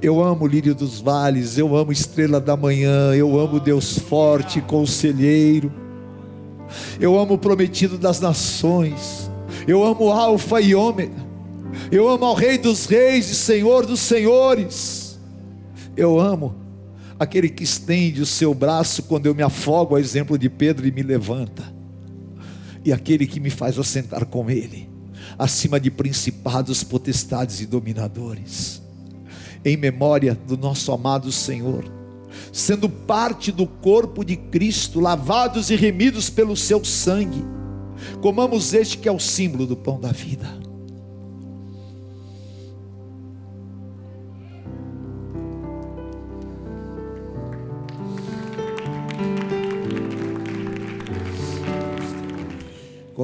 Eu 0.00 0.22
amo 0.22 0.46
lírio 0.46 0.76
dos 0.76 1.00
vales, 1.00 1.58
eu 1.58 1.74
amo 1.76 1.90
estrela 1.90 2.40
da 2.40 2.56
manhã, 2.56 3.12
eu 3.16 3.36
amo 3.36 3.58
Deus 3.58 3.98
forte, 3.98 4.60
conselheiro. 4.60 5.72
Eu 7.00 7.18
amo 7.18 7.34
o 7.34 7.38
prometido 7.38 7.98
das 7.98 8.20
nações. 8.20 9.28
Eu 9.66 9.82
amo 9.82 10.12
Alfa 10.12 10.60
e 10.60 10.72
Ômega. 10.72 11.26
Eu 11.90 12.08
amo 12.08 12.26
ao 12.26 12.34
Rei 12.34 12.58
dos 12.58 12.86
Reis 12.86 13.28
e 13.28 13.34
Senhor 13.34 13.84
dos 13.84 13.98
Senhores. 13.98 15.18
Eu 15.96 16.20
amo 16.20 16.54
aquele 17.18 17.48
que 17.48 17.64
estende 17.64 18.22
o 18.22 18.26
seu 18.26 18.54
braço 18.54 19.02
quando 19.02 19.26
eu 19.26 19.34
me 19.34 19.42
afogo, 19.42 19.96
a 19.96 20.00
exemplo 20.00 20.38
de 20.38 20.48
Pedro, 20.48 20.86
e 20.86 20.92
me 20.92 21.02
levanta. 21.02 21.76
E 22.84 22.92
aquele 22.92 23.26
que 23.26 23.40
me 23.40 23.50
faz 23.50 23.78
assentar 23.78 24.26
com 24.26 24.50
Ele, 24.50 24.88
acima 25.38 25.78
de 25.78 25.90
principados, 25.90 26.82
potestades 26.82 27.60
e 27.60 27.66
dominadores. 27.66 28.82
Em 29.64 29.76
memória 29.76 30.38
do 30.46 30.56
nosso 30.56 30.92
amado 30.92 31.32
Senhor, 31.32 31.84
sendo 32.52 32.88
parte 32.88 33.50
do 33.50 33.66
corpo 33.66 34.24
de 34.24 34.36
Cristo, 34.36 35.00
lavados 35.00 35.70
e 35.70 35.76
remidos 35.76 36.30
pelo 36.30 36.56
seu 36.56 36.84
sangue 36.84 37.44
Comamos 38.20 38.74
este 38.74 38.98
que 38.98 39.08
é 39.08 39.12
o 39.12 39.18
símbolo 39.18 39.66
do 39.66 39.76
pão 39.76 40.00
da 40.00 40.12
vida. 40.12 40.48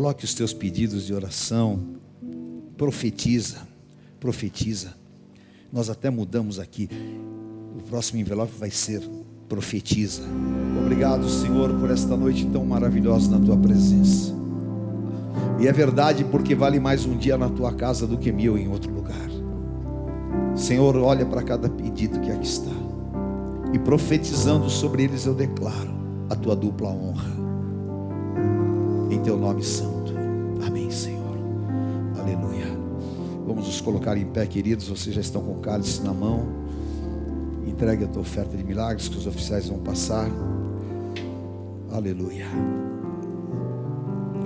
Coloque 0.05 0.27
os 0.27 0.35
teus 0.35 0.53
pedidos 0.53 1.07
de 1.07 1.15
oração, 1.15 1.81
profetiza, 2.77 3.67
profetiza. 4.21 4.93
Nós 5.73 5.89
até 5.89 6.11
mudamos 6.11 6.59
aqui. 6.59 6.91
O 7.75 7.83
próximo 7.85 8.21
envelope 8.21 8.53
vai 8.59 8.71
ser 8.71 9.01
profetiza. 9.49 10.21
Obrigado, 10.79 11.27
Senhor, 11.31 11.73
por 11.81 11.91
esta 11.91 12.19
noite 12.19 12.45
tão 12.53 12.67
maravilhosa 12.67 13.31
na 13.31 13.43
tua 13.43 13.57
presença. 13.57 14.35
E 15.59 15.67
é 15.67 15.73
verdade 15.73 16.23
porque 16.25 16.55
vale 16.55 16.79
mais 16.79 17.07
um 17.07 17.17
dia 17.17 17.39
na 17.39 17.49
tua 17.49 17.73
casa 17.73 18.07
do 18.07 18.19
que 18.19 18.31
mil 18.31 18.59
em 18.59 18.69
outro 18.69 18.93
lugar. 18.93 19.31
Senhor, 20.55 20.95
olha 20.97 21.25
para 21.25 21.43
cada 21.43 21.71
pedido 21.71 22.21
que 22.21 22.31
aqui 22.31 22.47
está. 22.47 22.73
E 23.73 23.79
profetizando 23.79 24.69
sobre 24.69 25.05
eles, 25.05 25.25
eu 25.25 25.35
declaro 25.35 25.95
a 26.29 26.37
tua 26.37 26.55
dupla 26.55 26.91
honra. 26.91 27.33
Em 29.11 29.19
teu 29.23 29.39
nome 29.39 29.63
santo. 29.63 29.94
Colocar 33.85 34.17
em 34.17 34.25
pé, 34.27 34.47
queridos. 34.47 34.89
Vocês 34.89 35.15
já 35.15 35.21
estão 35.21 35.43
com 35.43 35.53
o 35.53 35.61
cálice 35.61 36.03
na 36.03 36.13
mão. 36.13 36.47
Entregue 37.67 38.05
a 38.05 38.09
tua 38.09 38.23
oferta 38.23 38.57
de 38.57 38.65
milagres 38.65 39.09
que 39.09 39.19
os 39.19 39.27
oficiais 39.27 39.69
vão 39.69 39.79
passar. 39.79 40.29
Aleluia. 41.93 42.47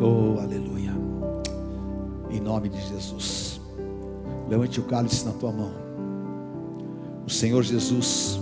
Oh, 0.00 0.40
aleluia. 0.40 0.92
Em 2.30 2.40
nome 2.40 2.68
de 2.68 2.80
Jesus. 2.80 3.60
Levante 4.48 4.80
o 4.80 4.84
cálice 4.84 5.24
na 5.24 5.32
tua 5.32 5.52
mão. 5.52 5.72
O 7.26 7.30
Senhor 7.30 7.62
Jesus, 7.62 8.40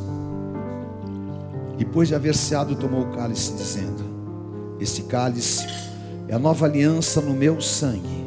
depois 1.76 2.08
de 2.08 2.14
haver 2.14 2.34
ceado, 2.34 2.76
tomou 2.76 3.02
o 3.02 3.10
cálice, 3.10 3.52
dizendo: 3.54 4.04
Este 4.78 5.02
cálice 5.02 5.66
é 6.28 6.34
a 6.34 6.38
nova 6.38 6.66
aliança 6.66 7.20
no 7.20 7.34
meu 7.34 7.60
sangue. 7.60 8.24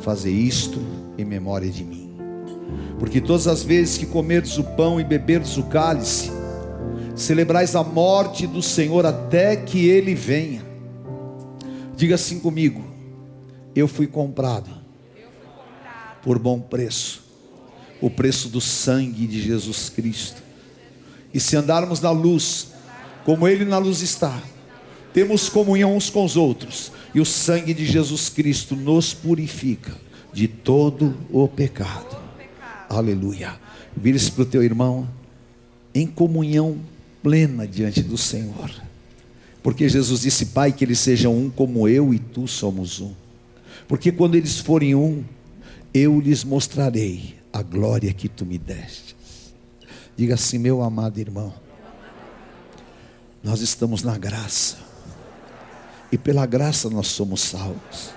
Fazer 0.00 0.30
isto 0.30 0.80
em 1.16 1.24
memória 1.24 1.70
de 1.70 1.84
mim. 1.84 2.10
Porque 2.98 3.20
todas 3.20 3.46
as 3.46 3.62
vezes 3.62 3.98
que 3.98 4.06
comerdes 4.06 4.58
o 4.58 4.64
pão 4.64 5.00
e 5.00 5.04
beberdes 5.04 5.56
o 5.56 5.64
cálice, 5.64 6.30
celebrais 7.14 7.74
a 7.74 7.82
morte 7.82 8.46
do 8.46 8.62
Senhor 8.62 9.04
até 9.04 9.56
que 9.56 9.88
ele 9.88 10.14
venha. 10.14 10.64
Diga 11.96 12.14
assim 12.14 12.38
comigo: 12.38 12.84
Eu 13.74 13.86
fui 13.86 14.06
comprado 14.06 14.70
por 16.22 16.38
bom 16.38 16.60
preço 16.60 17.22
o 18.02 18.10
preço 18.10 18.48
do 18.48 18.60
sangue 18.60 19.28
de 19.28 19.40
Jesus 19.40 19.88
Cristo. 19.88 20.42
E 21.32 21.38
se 21.38 21.56
andarmos 21.56 22.00
na 22.00 22.10
luz, 22.10 22.72
como 23.24 23.46
Ele 23.46 23.64
na 23.64 23.78
luz 23.78 24.02
está, 24.02 24.42
temos 25.14 25.48
comunhão 25.48 25.96
uns 25.96 26.10
com 26.10 26.24
os 26.24 26.36
outros, 26.36 26.90
e 27.14 27.20
o 27.20 27.24
sangue 27.24 27.72
de 27.72 27.86
Jesus 27.86 28.28
Cristo 28.28 28.74
nos 28.74 29.14
purifica 29.14 29.92
de 30.32 30.48
todo 30.48 31.16
o 31.30 31.46
pecado. 31.48 32.16
Aleluia. 32.88 33.58
Vire-se 33.96 34.30
para 34.30 34.42
o 34.42 34.46
teu 34.46 34.62
irmão 34.62 35.08
em 35.94 36.06
comunhão 36.06 36.78
plena 37.22 37.66
diante 37.66 38.02
do 38.02 38.16
Senhor. 38.16 38.70
Porque 39.62 39.88
Jesus 39.88 40.22
disse, 40.22 40.46
Pai, 40.46 40.72
que 40.72 40.84
eles 40.84 40.98
sejam 40.98 41.36
um 41.36 41.48
como 41.48 41.86
eu 41.88 42.12
e 42.12 42.18
tu 42.18 42.48
somos 42.48 43.00
um. 43.00 43.12
Porque 43.86 44.10
quando 44.10 44.34
eles 44.34 44.58
forem 44.58 44.94
um, 44.94 45.22
eu 45.94 46.18
lhes 46.18 46.42
mostrarei 46.42 47.36
a 47.52 47.62
glória 47.62 48.12
que 48.12 48.28
tu 48.28 48.46
me 48.46 48.58
deste. 48.58 49.14
Diga 50.16 50.34
assim, 50.34 50.58
meu 50.58 50.82
amado 50.82 51.18
irmão, 51.18 51.52
nós 53.42 53.60
estamos 53.60 54.02
na 54.02 54.16
graça, 54.16 54.78
e 56.10 56.18
pela 56.18 56.46
graça 56.46 56.88
nós 56.88 57.08
somos 57.08 57.40
salvos, 57.40 58.10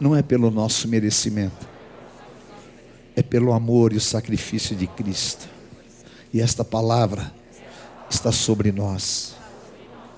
não 0.00 0.16
é 0.16 0.22
pelo 0.22 0.50
nosso 0.50 0.88
merecimento, 0.88 1.68
é 3.14 3.22
pelo 3.22 3.52
amor 3.52 3.92
e 3.92 3.96
o 3.96 4.00
sacrifício 4.00 4.74
de 4.74 4.86
Cristo, 4.86 5.46
e 6.32 6.40
esta 6.40 6.64
palavra 6.64 7.30
está 8.08 8.32
sobre 8.32 8.72
nós 8.72 9.36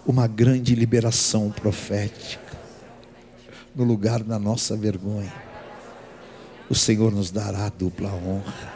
uma 0.06 0.26
grande 0.26 0.74
liberação 0.74 1.50
profética 1.50 2.40
no 3.74 3.82
lugar 3.82 4.22
da 4.22 4.38
nossa 4.38 4.76
vergonha. 4.76 5.32
O 6.70 6.74
Senhor 6.74 7.12
nos 7.12 7.30
dará 7.30 7.68
dupla 7.68 8.12
honra. 8.12 8.72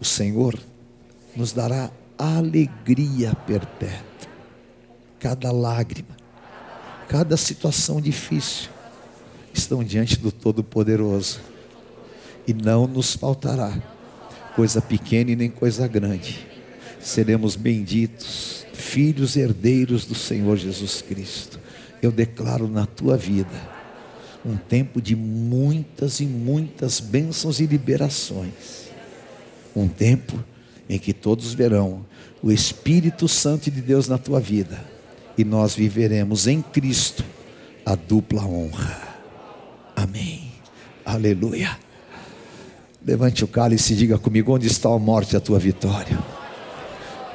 O 0.00 0.04
Senhor 0.04 0.58
nos 1.34 1.52
dará 1.52 1.90
alegria 2.18 3.34
perpétua. 3.46 4.30
Cada 5.18 5.50
lágrima, 5.50 6.16
cada 7.08 7.36
situação 7.36 8.00
difícil 8.00 8.75
estão 9.58 9.82
diante 9.82 10.18
do 10.18 10.30
Todo-Poderoso. 10.30 11.40
E 12.46 12.54
não 12.54 12.86
nos 12.86 13.14
faltará 13.14 13.76
coisa 14.54 14.80
pequena 14.80 15.32
e 15.32 15.36
nem 15.36 15.50
coisa 15.50 15.86
grande. 15.86 16.46
Seremos 17.00 17.56
benditos 17.56 18.64
filhos 18.72 19.36
herdeiros 19.36 20.04
do 20.04 20.14
Senhor 20.14 20.56
Jesus 20.56 21.02
Cristo. 21.02 21.58
Eu 22.00 22.12
declaro 22.12 22.68
na 22.68 22.86
tua 22.86 23.16
vida 23.16 23.76
um 24.44 24.56
tempo 24.56 25.02
de 25.02 25.16
muitas 25.16 26.20
e 26.20 26.26
muitas 26.26 27.00
bênçãos 27.00 27.58
e 27.58 27.66
liberações. 27.66 28.88
Um 29.74 29.88
tempo 29.88 30.42
em 30.88 30.98
que 30.98 31.12
todos 31.12 31.52
verão 31.52 32.06
o 32.42 32.52
Espírito 32.52 33.26
Santo 33.26 33.70
de 33.70 33.80
Deus 33.80 34.06
na 34.06 34.18
tua 34.18 34.38
vida 34.38 34.78
e 35.36 35.44
nós 35.44 35.74
viveremos 35.74 36.46
em 36.46 36.62
Cristo 36.62 37.24
a 37.84 37.94
dupla 37.94 38.44
honra. 38.46 39.05
Amém. 39.96 40.52
Aleluia. 41.04 41.78
Levante 43.04 43.42
o 43.42 43.48
cálice 43.48 43.94
e 43.94 43.96
diga 43.96 44.18
comigo: 44.18 44.54
onde 44.54 44.66
está 44.66 44.90
a 44.90 44.98
morte, 44.98 45.36
a 45.36 45.40
tua 45.40 45.58
vitória? 45.58 46.18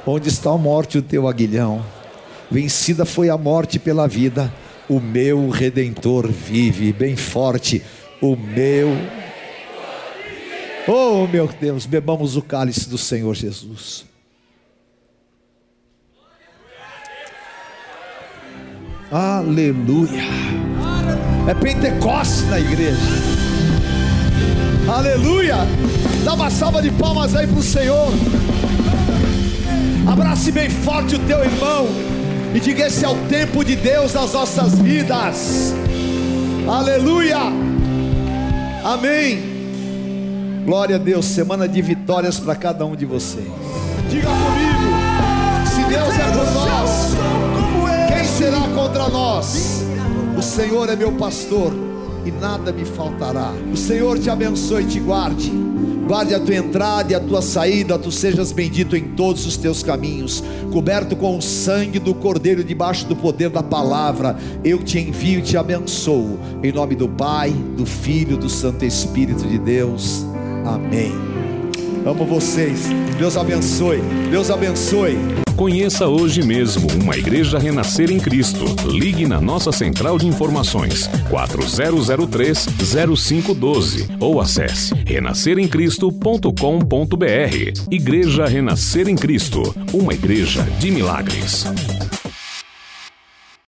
Onde 0.06 0.28
está 0.28 0.50
a 0.50 0.58
morte, 0.58 0.98
o 0.98 1.02
teu 1.02 1.26
aguilhão? 1.26 1.84
Vencida 2.50 3.04
foi 3.04 3.30
a 3.30 3.36
morte 3.36 3.78
pela 3.78 4.06
vida, 4.06 4.52
o 4.88 5.00
meu 5.00 5.48
redentor 5.48 6.28
vive, 6.30 6.92
bem 6.92 7.16
forte, 7.16 7.82
o 8.20 8.36
meu. 8.36 8.90
Oh, 10.86 11.26
meu 11.26 11.48
Deus, 11.48 11.86
bebamos 11.86 12.36
o 12.36 12.42
cálice 12.42 12.88
do 12.88 12.98
Senhor 12.98 13.34
Jesus. 13.34 14.04
Aleluia. 19.10 20.61
É 21.46 21.54
Pentecoste 21.54 22.44
na 22.44 22.60
igreja. 22.60 22.96
Aleluia. 24.88 25.56
Dá 26.24 26.34
uma 26.34 26.50
salva 26.50 26.80
de 26.80 26.90
palmas 26.92 27.34
aí 27.34 27.46
para 27.48 27.58
o 27.58 27.62
Senhor. 27.62 28.12
Abrace 30.06 30.52
bem 30.52 30.70
forte 30.70 31.16
o 31.16 31.18
teu 31.20 31.42
irmão 31.42 31.88
e 32.54 32.60
diga: 32.60 32.86
Esse 32.86 33.04
é 33.04 33.08
o 33.08 33.16
tempo 33.28 33.64
de 33.64 33.74
Deus 33.74 34.14
nas 34.14 34.32
nossas 34.32 34.78
vidas. 34.78 35.74
Aleluia. 36.68 37.38
Amém. 38.84 39.42
Glória 40.64 40.94
a 40.94 40.98
Deus. 40.98 41.24
Semana 41.24 41.68
de 41.68 41.82
vitórias 41.82 42.38
para 42.38 42.54
cada 42.54 42.86
um 42.86 42.94
de 42.94 43.04
vocês. 43.04 43.46
Diga 44.08 44.28
comigo: 44.28 45.66
Se 45.66 45.82
Deus 45.88 46.14
é 46.14 46.24
por 46.36 46.52
nós, 46.54 47.16
quem 48.08 48.24
será 48.24 48.60
contra 48.74 49.08
nós? 49.08 49.91
O 50.42 50.44
Senhor 50.44 50.88
é 50.88 50.96
meu 50.96 51.12
pastor 51.12 51.72
e 52.26 52.30
nada 52.32 52.72
me 52.72 52.84
faltará. 52.84 53.52
O 53.72 53.76
Senhor 53.76 54.18
te 54.18 54.28
abençoe 54.28 54.82
e 54.82 54.86
te 54.86 54.98
guarde 54.98 55.52
guarde 56.04 56.34
a 56.34 56.40
tua 56.40 56.56
entrada 56.56 57.12
e 57.12 57.14
a 57.14 57.20
tua 57.20 57.40
saída, 57.40 57.96
tu 57.96 58.10
sejas 58.10 58.50
bendito 58.50 58.96
em 58.96 59.14
todos 59.14 59.46
os 59.46 59.56
teus 59.56 59.84
caminhos, 59.84 60.42
coberto 60.72 61.14
com 61.14 61.38
o 61.38 61.40
sangue 61.40 61.98
do 61.98 62.12
Cordeiro, 62.12 62.62
debaixo 62.62 63.06
do 63.06 63.14
poder 63.14 63.48
da 63.48 63.62
palavra. 63.62 64.36
Eu 64.64 64.82
te 64.82 64.98
envio 64.98 65.38
e 65.38 65.42
te 65.42 65.56
abençoo, 65.56 66.38
em 66.62 66.72
nome 66.72 66.96
do 66.96 67.08
Pai, 67.08 67.50
do 67.50 67.86
Filho, 67.86 68.36
do 68.36 68.50
Santo 68.50 68.84
Espírito 68.84 69.46
de 69.46 69.58
Deus. 69.58 70.26
Amém. 70.66 71.31
Amo 72.04 72.26
vocês. 72.26 72.88
Deus 73.16 73.36
abençoe. 73.36 74.00
Deus 74.30 74.50
abençoe. 74.50 75.16
Conheça 75.56 76.08
hoje 76.08 76.42
mesmo 76.42 76.88
uma 77.00 77.16
igreja 77.16 77.56
renascer 77.58 78.10
em 78.10 78.18
Cristo. 78.18 78.64
Ligue 78.88 79.24
na 79.26 79.40
nossa 79.40 79.70
central 79.70 80.18
de 80.18 80.26
informações 80.26 81.08
4003-0512 81.30 84.16
ou 84.18 84.40
acesse 84.40 84.92
renasceremcristo.com.br. 85.06 87.88
Igreja 87.90 88.46
Renascer 88.46 89.08
em 89.08 89.14
Cristo, 89.14 89.62
uma 89.92 90.14
igreja 90.14 90.62
de 90.80 90.90
milagres. 90.90 91.66